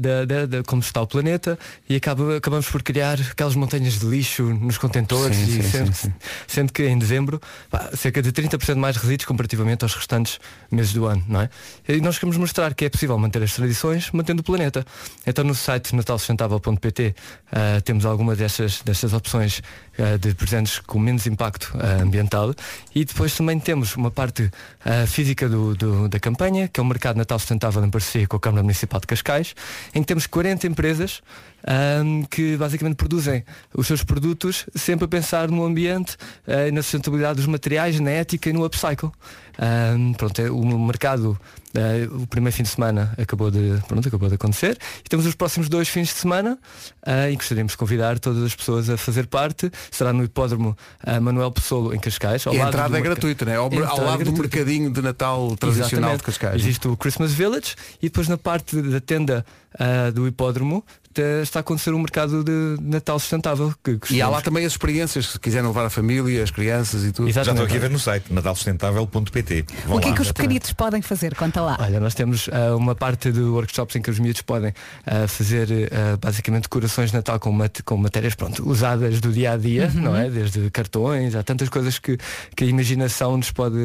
[0.00, 4.06] da- da- da- como está o planeta e acaba- acabamos por criar aquelas montanhas de
[4.06, 6.12] lixo nos contentores Sim, e sim, sendo, sim,
[6.46, 7.40] sendo que em dezembro
[7.70, 10.38] pá, cerca de 30% mais resíduos comparativamente aos restantes
[10.70, 11.50] meses do ano, não é?
[11.88, 14.84] E nós queremos mostrar que é possível manter as tradições mantendo o planeta.
[15.26, 17.14] Então no site natalsustentável.pt
[17.52, 19.62] ah, temos algumas destas, destas opções
[19.98, 22.54] ah, de presentes com menos impacto ah, ambiental
[22.94, 24.50] e depois também temos uma parte
[24.84, 28.36] ah, física do, do- da campanha, que é o Mercado Natal Sustentável em parceria com
[28.36, 29.54] a Câmara Municipal de Cascais,
[29.94, 31.22] em que temos 40 empresas
[31.66, 33.42] ahm, que basicamente produzem
[33.74, 36.16] os seus produtos sempre a pensar no ambiente,
[36.46, 39.10] eh, na sustentabilidade dos materiais, na ética e no upcycle.
[39.58, 41.38] Ahm, pronto, é, o mercado,
[41.78, 45.34] eh, o primeiro fim de semana acabou de, pronto, acabou de acontecer e temos os
[45.36, 46.58] próximos dois fins de semana
[47.06, 49.70] eh, e gostaríamos de convidar todas as pessoas a fazer parte.
[49.88, 50.76] Será no hipódromo
[51.06, 52.44] eh, Manuel Pessoa em Cascais.
[52.46, 53.56] ao E a lado entrada é gratuita, né?
[53.56, 56.18] Ao, ao entrada é lado do mercadinho de Natal tradicional Exatamente.
[56.18, 56.54] de Cascais.
[56.56, 59.46] Existe o Christmas Village e depois na parte da tenda
[59.78, 60.84] ah, do hipódromo
[61.42, 63.74] está a acontecer um mercado de Natal sustentável.
[63.82, 67.10] Que E há lá também as experiências, se quiserem levar a família, as crianças e
[67.10, 67.28] tudo.
[67.32, 69.64] Já estou aqui a ver no site, natalsustentável.pt.
[69.88, 71.34] O que é que os pequenitos podem fazer?
[71.34, 71.76] Conta lá.
[71.80, 74.72] Olha, nós temos ah, uma parte de workshops em que os miúdos podem
[75.04, 79.52] ah, fazer ah, basicamente decorações de Natal com, mat- com matérias pronto, usadas do dia
[79.52, 80.00] a dia, Uhum.
[80.02, 80.30] não é?
[80.30, 82.16] Desde cartões, há tantas coisas que,
[82.54, 83.76] que a imaginação nos pode,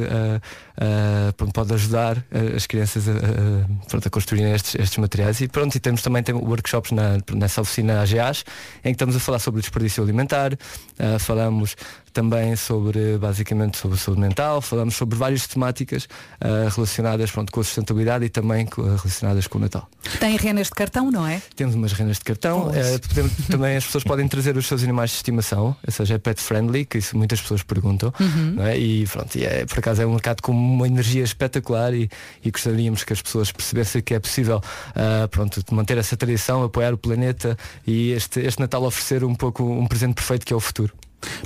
[1.36, 2.23] pronto, pode ajudar
[2.55, 5.41] as crianças a, a, pronto, a construírem estes, estes materiais.
[5.41, 8.43] E pronto, e temos também tem workshops na, nessa oficina AGAs,
[8.84, 10.57] em que estamos a falar sobre o desperdício alimentar,
[10.99, 11.76] ah, falamos
[12.14, 16.07] também sobre basicamente sobre saúde mental, falamos sobre várias temáticas
[16.39, 19.89] ah, relacionadas pronto, com a sustentabilidade e também co- relacionadas com o Natal.
[20.20, 21.41] Tem renas de cartão, não é?
[21.55, 22.78] Temos umas rendas de cartão, Pois.
[22.78, 26.18] eh, podemos- também as pessoas podem trazer os seus animais de estimação, ou seja, é
[26.18, 28.53] pet friendly, que isso muitas pessoas perguntam, Uhum.
[28.57, 28.78] não é?
[28.78, 32.09] e pronto, e é, por acaso é um mercado com uma energia espetacular e,
[32.43, 34.61] e gostaríamos que as pessoas percebessem que é possível
[34.95, 37.57] ah, pronto, manter essa tradição, apoiar o planeta
[37.88, 40.93] e este, este Natal oferecer um pouco um presente perfeito que é o futuro.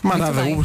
[0.03, 0.59] Mais nada, o,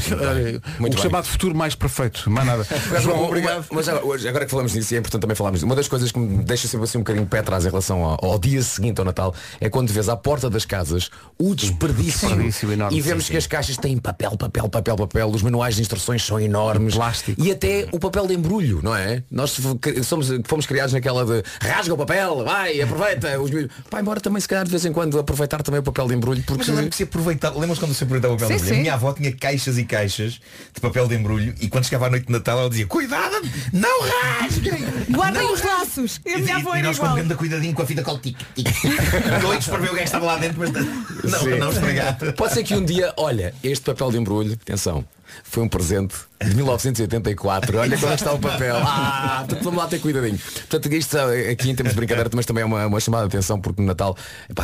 [0.88, 2.30] o chamado futuro mais perfeito.
[2.30, 2.66] Mais nada.
[2.90, 3.66] Mas, João, obrigado.
[3.70, 5.62] Mas agora, agora que falamos nisso, e é importante também falarmos.
[5.62, 8.24] Uma das coisas que me deixa sempre assim um bocadinho pé atrás em relação ao,
[8.24, 12.28] ao dia seguinte ao Natal é quando vês à porta das casas o desperdício.
[12.28, 15.76] Desperdício enorme, e vemos sim, que as caixas têm papel, papel, papel, papel, os manuais
[15.76, 16.94] de instruções são enormes.
[16.94, 17.42] Plástico.
[17.42, 19.22] E até o papel de embrulho, não é?
[19.30, 19.56] Nós
[20.04, 23.40] somos, fomos criados naquela de rasga o papel, vai, aproveita.
[23.40, 23.50] Os.
[23.88, 26.42] Pá, embora também se calhar de vez em quando aproveitar também o papel de embrulho,
[26.46, 28.90] porque Mas lembro que se aproveitava, lembras quando se aproveitava o papel Sim, de embrulho?
[29.02, 30.40] Avó tinha caixas e caixas
[30.74, 33.36] de papel de embrulho e quando chegava à noite de Natal ela dizia, cuidado,
[33.72, 34.84] não rasguem!
[35.10, 36.20] Guardem não os laços.
[36.24, 37.10] E e, e nós igual.
[37.10, 38.36] com grande cuidadinho com a fita tic.
[39.42, 41.58] Doidos para ver o que que estava lá dentro, mas não, Sim.
[41.58, 42.18] não estragar.
[42.36, 45.04] Pode ser que um dia, olha, este papel de embrulho, atenção,
[45.44, 46.14] foi um presente
[46.44, 47.78] de 1984.
[47.78, 48.76] Olha como é está o papel.
[48.84, 50.38] Ah, portanto, vamos lá ter cuidadinho.
[50.38, 53.34] Portanto, isto eh, aqui em termos de brincadeira, mas também é uma, uma chamada de
[53.36, 54.16] atenção porque no Natal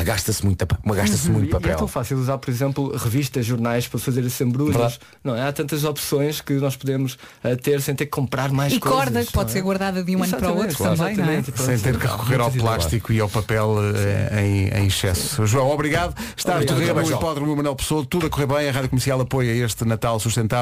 [0.04, 1.76] gasta-se muito, pa- gasta-se muito E é papel.
[1.76, 4.22] tão fácil usar, por exemplo, revistas, jornais para fazer.
[4.28, 4.98] Verdade.
[5.24, 5.42] Não, é?
[5.48, 8.98] há tantas opções que nós podemos eh, ter sem ter que comprar mais E coisas.
[8.98, 9.52] corda que pode é?
[9.54, 11.42] ser guardada de um ano para o outro Exatamente, também, não é?
[11.42, 15.46] Sem ter que recorrer ao plástico e ao papel eh, em, em excesso.
[15.46, 16.14] João, obrigado.
[16.36, 17.20] Está a Obrigado, correr no João.
[17.20, 18.68] Hipódromo Manuel Pessoa, tudo a correr bem.
[18.68, 20.57] A Rádio Comercial apoia este Natal sustentável.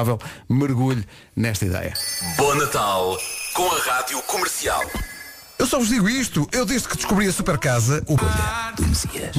[0.49, 1.93] Mergulhe nesta ideia.
[2.37, 3.17] Bom Natal
[3.53, 4.81] com a Rádio Comercial.
[5.59, 8.15] Eu só vos digo isto, eu desde que descobri a super casa, o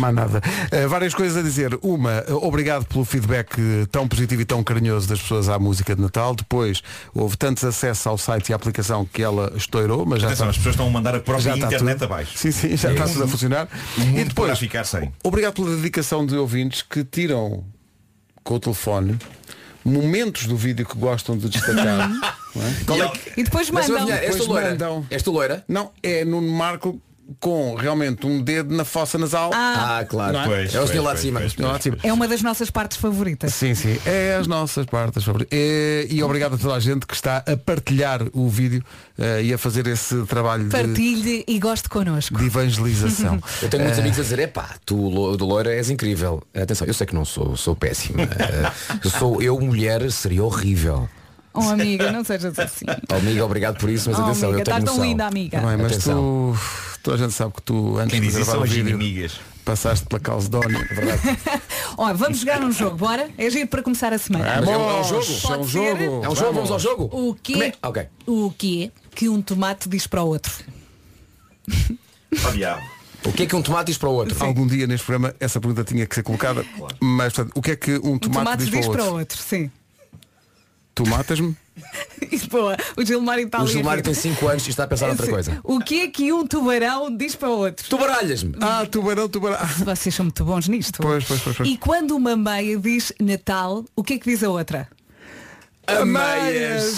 [0.00, 0.40] Mais nada.
[0.72, 1.78] Eh, várias coisas a dizer.
[1.80, 5.94] Uma, eh, obrigado pelo feedback eh, tão positivo e tão carinhoso das pessoas à música
[5.94, 6.34] de Natal.
[6.34, 6.82] Depois,
[7.14, 10.50] houve tantos acessos ao site e à aplicação que ela estourou, mas já Atenção, está,
[10.50, 12.04] as pessoas estão a mandar a própria internet tudo.
[12.12, 12.36] abaixo.
[12.36, 13.68] Sim, sim, já É está tudo a funcionar.
[13.96, 15.12] E depois, ficar sem.
[15.22, 17.64] Obrigado pela dedicação de ouvintes que tiram
[18.42, 19.16] com o telefone
[19.88, 22.08] momentos do vídeo que gostam de destacar.
[22.08, 22.74] não é?
[22.86, 24.08] Qual é que- E depois Mas, mandam.
[24.10, 24.70] És tu Depois loira?
[24.70, 25.06] mandam.
[25.10, 25.64] És tu loira?
[25.68, 27.00] Não, é Nuno Marco
[27.40, 29.50] com realmente um dedo na fossa nasal.
[29.54, 30.32] Ah, claro.
[30.32, 30.46] Não é?
[30.46, 31.40] Pois, É o senhor lá de cima.
[31.40, 31.56] de.
[32.02, 33.52] É uma das nossas partes favoritas.
[33.54, 33.98] Sim, sim.
[34.06, 35.56] É as nossas partes favoritas.
[35.56, 38.82] E, e obrigado a toda a gente que está a partilhar o vídeo
[39.18, 42.36] eh, e a fazer esse trabalho de, Partilhe e goste connosco.
[42.38, 43.40] de evangelização.
[43.62, 46.42] Eu tenho muitos Eh, amigos a dizer, epá, tu do loira és incrível.
[46.54, 48.22] Atenção, eu sei que não sou, sou péssima.
[48.22, 48.72] Eh,
[49.04, 51.08] eu sou eu, mulher, seria horrível.
[51.66, 52.84] Oh amiga, não sejas assim.
[53.10, 55.08] Oh, amiga, obrigado por isso, mas Oh, atenção, amiga, eu tenho estás tão noção.
[55.10, 55.60] linda, amiga.
[55.60, 56.54] Não é, mas Atenção.
[56.54, 58.88] tu, toda a gente sabe que tu antes Quem de diz gravar são o vídeo
[58.90, 59.40] inimigas.
[59.64, 60.78] passaste pela Calcedónia.
[60.90, 61.38] Verdade.
[61.96, 63.28] Ó, vamos jogar um jogo, bora?
[63.36, 64.44] É giro para começar a semana.
[64.60, 65.24] Mas é um- é um jogo?
[65.52, 66.24] É um jogo.
[66.24, 67.04] É um jogo, vamos ao jogo?
[67.12, 67.72] O quê?
[67.82, 67.86] É?
[67.86, 68.06] Ok.
[68.26, 70.52] O quê que um tomate diz para o outro?
[72.46, 72.82] Oh, diabo.
[73.24, 74.36] O que é que um tomate diz para o outro?
[74.44, 76.64] Algum dia neste programa essa pergunta tinha que ser colocada.
[77.00, 79.38] Mas portanto, o que é que um Um tomate, diz, para o outro?
[79.38, 79.70] sim.
[80.98, 81.56] Tu matas-me?
[82.50, 82.76] Boa.
[82.96, 84.04] O Gilmário está O Gilmário rir.
[84.04, 85.30] tem 5 anos e está a pensar noutra Sim.
[85.32, 85.60] coisa.
[85.62, 87.86] O que é que um tubarão diz para outro?
[87.88, 88.56] Tu baralhas-me.
[88.60, 89.58] Ah, tubarão, tubarão.
[89.84, 91.00] Vocês são muito bons nisto.
[91.00, 91.68] Pois, pois, pois, pois.
[91.68, 94.88] E quando uma meia diz Natal, o que é que diz a outra?
[95.86, 96.96] Ameias.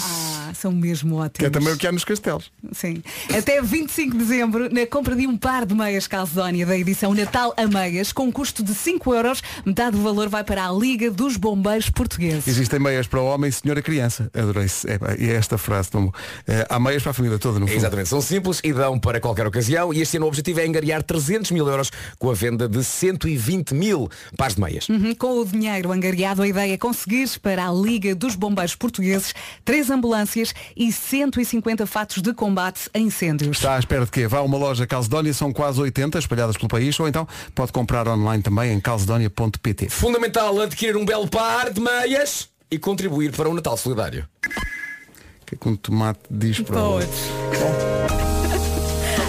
[0.53, 1.39] São mesmo ótimos.
[1.39, 2.51] Que é também o que há nos castelos.
[2.71, 3.03] Sim.
[3.35, 7.53] Até 25 de dezembro, na compra de um par de meias Calcedónia da edição Natal
[7.57, 11.37] a Meias, com custo de 5 euros, metade do valor vai para a Liga dos
[11.37, 12.47] Bombeiros Portugueses.
[12.47, 14.29] Existem meias para o homem e senhora criança.
[14.33, 14.89] Adorei-se.
[14.89, 16.11] É, pá, e é esta frase boa.
[16.47, 17.77] É, há meias para a família toda, no fundo.
[17.77, 21.03] Exatamente, são simples e dão para qualquer ocasião e este ano o objetivo é angariar
[21.03, 24.89] 300 mil euros com a venda de 120 mil pares de meias.
[24.89, 29.33] Uhum, Com o dinheiro angariado, a ideia é conseguir para a Liga dos Bombeiros Portugueses
[29.63, 30.40] três ambulâncias
[30.75, 33.57] e 150 fatos de combate a incêndios.
[33.57, 34.27] Está à espera de quê?
[34.27, 38.07] Vá a uma loja Calcedónia, são quase 80 espalhadas pelo país, ou então pode comprar
[38.07, 39.89] online também em calcedonia.pt.
[39.89, 44.25] Fundamental adquirir um belo par de meias e contribuir para um Natal solidário.
[45.41, 47.09] O que é que um tomate diz para o outro?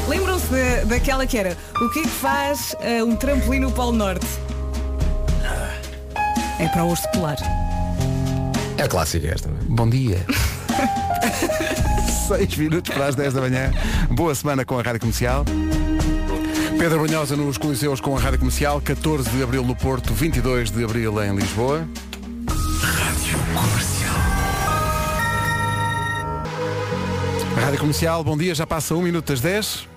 [0.09, 3.93] Lembram-se da- daquela que era o que é que faz eh, um trampolim no Polo
[3.93, 4.27] Norte?
[6.59, 7.37] É para o urso polar.
[8.79, 9.49] É clássica esta.
[9.49, 9.61] não é?
[9.65, 10.25] Bom dia.
[12.29, 13.71] 6 minutos para as 10 da manhã.
[14.11, 15.45] Boa semana com a Rádio Comercial.
[16.79, 20.85] Pedro Brunhosa nos Coliseus com a Rádio Comercial, 14 de Abril no Porto, 22 de
[20.85, 21.87] Abril em Lisboa.
[22.49, 24.15] Rádio Comercial.
[27.57, 29.93] Rádio Comercial, bom dia, já passa 1 minuto das 10.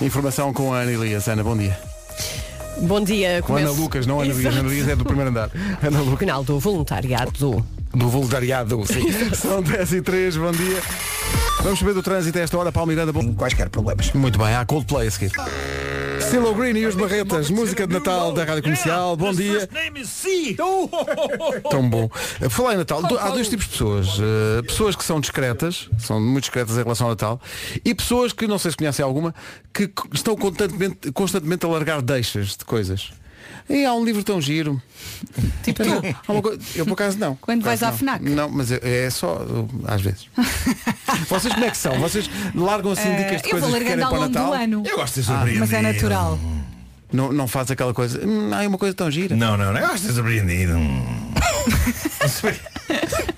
[0.00, 1.28] Informação com a Ana Elias.
[1.28, 1.93] Ana, bom dia.
[2.82, 3.42] Bom dia.
[3.42, 4.30] Com a Ana começo- Lucas, não Ana.
[4.32, 4.56] Exato.
[4.58, 5.50] Ana Elias é do primeiro andar.
[5.82, 6.18] Ana Lucas.
[6.18, 7.64] Final do voluntariado.
[7.94, 9.04] Do voluntariado, sim.
[9.34, 10.82] São 10 e 3, bom dia.
[11.62, 13.12] Vamos saber do trânsito a esta hora, Paulo Miranda.
[13.12, 13.32] Bom...
[13.34, 14.12] Quaisquer problemas.
[14.12, 15.30] Muito bem, há Coldplay a seguir.
[16.30, 19.16] Silo Green e os Barretas, música de Natal da Rádio Comercial.
[19.16, 19.68] Bom dia.
[21.70, 22.08] Tão bom.
[22.40, 24.08] Eh, Falar em Natal, há dois tipos de pessoas.
[24.18, 27.40] Eh, pessoas que são discretas, são muito discretas em relação ao Natal,
[27.84, 29.34] e pessoas que, não sei se conhecem alguma,
[29.72, 33.12] que estão constantemente, constantemente a largar deixas de coisas.
[33.68, 34.80] E há um livro tão giro.
[35.62, 36.02] Tipo Há tu.
[36.76, 37.34] Eu por acaso não.
[37.36, 38.22] Quando vais à FNAC?
[38.22, 40.28] Não, não mas é, é só uh, às vezes.
[41.28, 41.98] Vocês como é que são?
[41.98, 44.46] Vocês largam assim Eh, dicas de eu vou coisas que querem para o Natal?
[44.46, 44.82] do ano.
[44.86, 45.60] Eu gosto de ser Ah, surpreendido.
[45.60, 46.38] Mas é natural.
[47.12, 48.20] Não, não faz aquela coisa.
[48.26, 49.34] Hum, há uma coisa tão gira.
[49.36, 49.80] Não, não, não.
[49.80, 50.74] Eu gosto de ser surpreendido.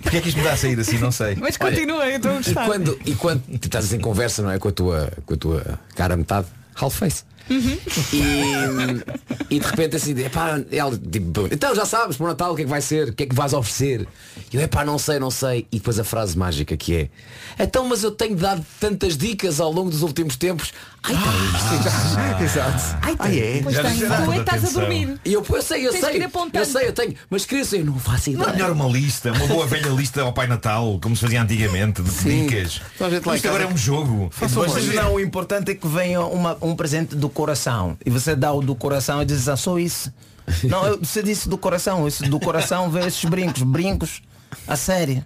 [0.03, 0.99] Porquê é que isto me dá a sair assim?
[0.99, 1.37] Não sei.
[1.37, 2.66] Mas continua, eu estou a E gostar.
[2.66, 4.59] quando, e quando estás em conversa, não é?
[4.59, 7.22] Com a tua, com a tua cara metade, half face.
[7.49, 7.79] Uhum.
[8.13, 12.57] E, e de repente assim, epá, ela, tipo, então já sabes para o Natal o
[12.57, 14.07] que é que vai ser, o que é que vais oferecer.
[14.53, 15.67] E eu, epá, não sei, não sei.
[15.71, 17.09] E depois a frase mágica que é,
[17.63, 20.73] então mas eu tenho dado tantas dicas ao longo dos últimos tempos,
[22.43, 22.97] Exato.
[23.03, 23.61] Ai, Ah, é?
[23.63, 23.93] Pois Já tem.
[23.93, 24.81] disse nada Tu é estás a atenção.
[24.83, 25.21] dormir.
[25.25, 27.99] E eu, eu sei, eu Tens sei, eu sei, eu tenho, mas criança eu não
[27.99, 28.53] faço Não é ideia.
[28.57, 32.11] melhor uma lista, uma boa velha lista ao Pai Natal, como se fazia antigamente, de
[32.11, 32.47] Sim.
[32.47, 32.81] dicas.
[33.35, 34.31] Isto agora é um jogo.
[34.37, 37.97] Vocês não, o importante é que venha uma- um presente do coração.
[38.05, 40.11] E você dá o do coração e diz, ah, só isso.
[40.64, 42.07] Não, eu- você disse do coração.
[42.09, 43.62] Esse do coração vê esses brincos.
[43.62, 44.22] Brincos.
[44.69, 45.23] A sério.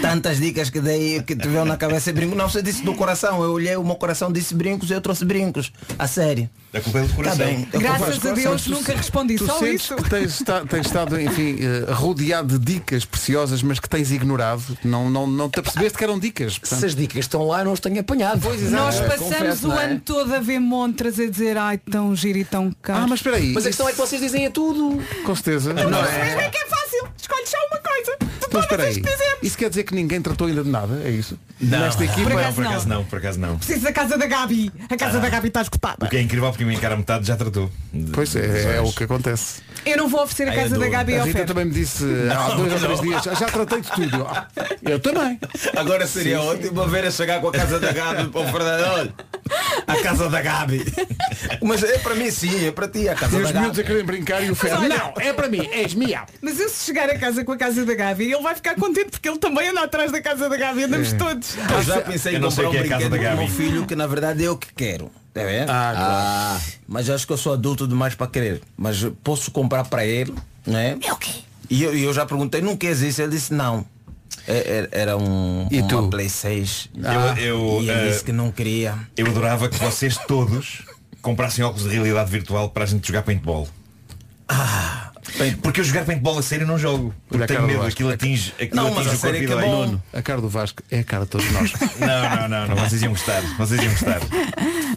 [0.00, 2.34] Tantas dicas que dei que te veio na cabeça e brinco.
[2.34, 3.42] Não, você disse do coração.
[3.42, 5.72] Eu olhei, o meu coração disse brincos e eu trouxe brincos.
[5.98, 6.48] A sério.
[6.74, 7.46] A culpa é do Tá coração.
[7.46, 7.68] bem.
[7.72, 9.96] Eu Graças a Deus nunca respondi Tu só sentes isso.
[9.96, 14.62] que tens, esta- tens estado, enfim, eh, rodeado de dicas preciosas, mas que tens ignorado.
[14.82, 16.58] Não, não, não te apercebeste que eram dicas.
[16.58, 18.40] portanto- Se as dicas estão lá, não os tenho apanhado.
[18.70, 19.84] Nós É, passamos confesso, o não é?
[19.84, 23.04] ano todo a ver montras a dizer ai tão giro e tão caro.
[23.04, 23.52] Ah, mas espera aí.
[23.52, 24.98] Mas a questão é que vocês dizem é tudo.
[25.24, 25.74] Com certeza.
[25.74, 26.48] Não é?
[26.48, 26.66] que é
[28.52, 29.02] Então espera todas aí.
[29.02, 29.38] as que fizemos.
[29.42, 31.00] Isso quer dizer que ninguém tratou ainda de nada?
[31.04, 31.38] É isso?
[31.60, 32.22] Não, Nesta equipa.
[32.22, 32.70] Por não, acaso por não.
[32.70, 33.56] acaso não, por acaso não.
[33.58, 34.72] Preciso da casa da Gabi.
[34.90, 36.06] A casa da Gabi está esgotada.
[36.06, 37.70] O que é incrível porque a cara metade já tratou.
[37.92, 39.62] de- Pois é, é o que acontece.
[39.84, 40.90] Eu não vou oferecer a Ai, casa da adoro.
[40.90, 41.46] Gabi A ao Rita Fer.
[41.46, 44.26] também me disse há dois ou três dias, já tratei de tudo.
[44.28, 44.46] Ah,
[44.82, 45.38] Eu também.
[45.76, 48.84] Agora seria ótimo ver a chegar com a casa da Gabi para o Fernando.
[48.92, 49.14] Olha,
[49.86, 50.84] a casa da Gabi.
[51.62, 53.80] Mas é para mim sim, é para ti a casa E da os miúdos Gabi.
[53.80, 54.72] a querem brincar e o Fer.
[54.78, 56.24] olha- Não, é para mim, és minha.
[56.40, 59.10] Mas eu se chegar a casa com a casa da Gabi, ele vai ficar contente
[59.10, 60.84] porque ele também anda atrás da casa da Gabi.
[60.84, 61.56] Andamos todos.
[61.56, 63.20] Eu já pensei Eu em não sei comprar um o que é a casa brinquedo
[63.22, 63.56] da para o meu Gabi.
[63.56, 65.10] filho que na verdade é o que quero.
[65.34, 65.70] Tá vendo?
[65.70, 68.60] Ah, Mas acho que eu sou adulto demais para querer.
[68.76, 70.34] Mas posso comprar para ele,
[70.66, 70.98] né?
[71.02, 71.30] É o quê?
[71.70, 73.22] E eu, eu já perguntei, não queres isso?
[73.22, 73.84] Ele disse não.
[74.46, 76.08] É- é- Era um E uma tu?
[76.10, 76.90] Play 6.
[76.94, 78.94] Eu, eu, e ele eh, disse que não queria.
[79.16, 80.82] eu adorava que vocês todos
[81.22, 83.68] comprassem óculos de realidade virtual para a gente jogar paintball.
[85.62, 87.14] Porque eu jogar paintball a sério não jogo.
[87.28, 89.52] Porque tenho medo, aquilo atinge, aquilo Não, mas atinge a o corpo sério e que
[89.52, 89.70] é.
[89.70, 91.72] Nuno, a cara do Vasco é a cara de todos nós.
[92.00, 93.40] Não, não, não, não, vocês iam gostar.
[93.56, 94.20] Vocês iam gostar.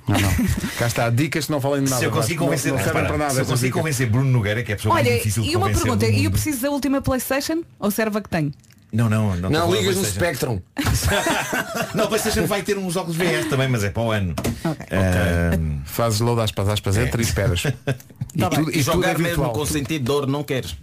[0.07, 0.31] Não, não.
[0.77, 1.99] Cá está, dicas que não falem de nada.
[1.99, 2.35] Se eu Vasco.
[2.35, 3.33] convencer, não, não repara, para nada.
[3.33, 3.71] se eu dicas.
[3.71, 6.07] convencer Bruno Nogueira, que é a pessoa mais Olha, difícil de e uma convencer pergunta,
[6.07, 7.63] e eu preciso da última Playstation?
[7.79, 8.51] Ou serve a que tenho?
[8.93, 9.49] Não, não, não.
[9.49, 10.05] Não a ligas no.
[10.05, 10.61] Spectrum.
[11.93, 14.33] Não, a PlayStation vai ter uns óculos VR também, mas é para o ano.
[14.63, 14.85] Ok.
[14.97, 17.63] Ahm, Fazes load aspas, aspas, entra e esperas.
[18.35, 19.53] E Tá tudo, e tudo é Jogar mesmo virtual.
[19.53, 20.75] com sentir dor não queres.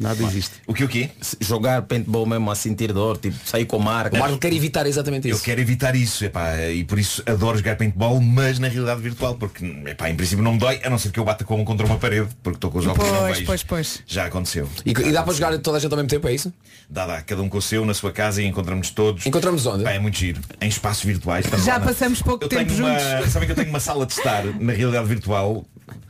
[0.00, 0.54] Nada existe.
[0.66, 1.10] o que o quê?
[1.40, 4.16] Jogar paintball mesmo a sentir dor, tipo, sair com marca.
[4.16, 5.44] O Marco quer evitar exatamente Eu isso.
[5.44, 9.64] quero evitar isso, epá, e por isso adoro jogar paintball, mas na realidade virtual, porque
[9.86, 11.98] epá, em princípio não me dói, a não ser que eu bata como contra uma
[11.98, 13.46] parede, porque estou com os óculos não Pois, vejo.
[13.46, 14.02] pois, pois.
[14.06, 14.68] Já aconteceu.
[14.86, 16.52] E, e dá para jogar toda a gente ao mesmo tempo, é isso?
[16.88, 19.26] Dá, dá, cada um com o seu, na sua casa e encontramos todos.
[19.26, 19.84] Encontramos onde?
[19.84, 20.40] Pá, é muito giro.
[20.60, 21.44] Em espaços virtuais.
[21.44, 23.28] estamos Já lá na- passamos pouco eu tempo tenho uma, juntos.
[23.32, 25.64] Sabem que eu tenho uma sala de estar na realidade virtual.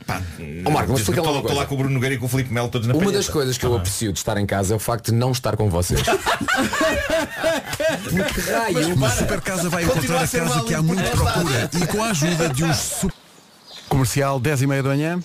[0.05, 0.21] Pá,
[0.65, 2.87] Ó, Marco, mas estou lá com o Bruno Nogueira e com o Filipe Melo todos
[2.87, 3.17] na Uma palheta.
[3.17, 3.80] das coisas que eu.
[3.81, 6.01] Aprecio de estar em casa é o facto de não estar com vocês.
[8.03, 12.03] Porque raio, Uma super casa vai encontrar a casa que há muito procura e com
[12.03, 13.15] a ajuda de uns super...
[13.89, 15.19] Comercial, 10 e meia da manhã.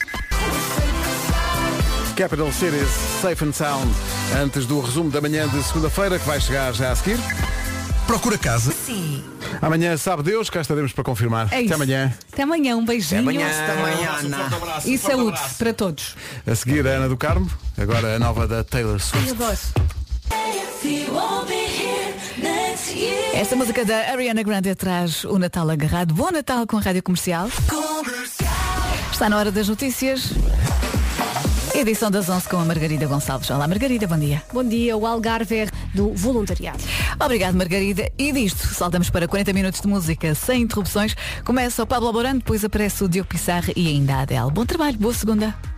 [2.17, 2.89] Capital Cities,
[3.23, 3.95] Safe and Sound.
[4.43, 7.19] Antes do resumo da manhã de segunda-feira, que vai chegar já a seguir.
[8.07, 8.73] Procura casa.
[9.61, 11.47] Amanhã, sabe Deus, cá estaremos para confirmar.
[11.47, 11.75] É Até isso.
[11.75, 12.15] amanhã.
[12.33, 13.21] Até amanhã, um beijinho.
[13.23, 13.49] amanhã,
[14.23, 14.49] Ana.
[14.85, 16.15] E saúde para todos.
[16.47, 17.51] A seguir, a Ana do Carmo.
[17.77, 19.35] Agora a nova da Taylor Swift.
[23.35, 26.15] É Esta música da Ariana Grande traz o Natal agarrado.
[26.15, 27.49] Bom Natal com a Rádio Comercial.
[29.13, 30.31] Está na hora das notícias.
[31.75, 33.51] Edição das 11 com a Margarida Gonçalves.
[33.51, 34.43] Olá, Margarida, bom dia.
[34.53, 36.79] Bom dia, o Algarve é do voluntariado.
[37.19, 38.11] Obrigado, Margarida.
[38.19, 41.17] E disto, saltamos para 40 minutos de música sem interrupções.
[41.45, 44.51] Começa o Pablo Alborán, depois aparece o Diogo Pissarra e ainda a Adele.
[44.51, 45.76] Bom trabalho, boa segunda.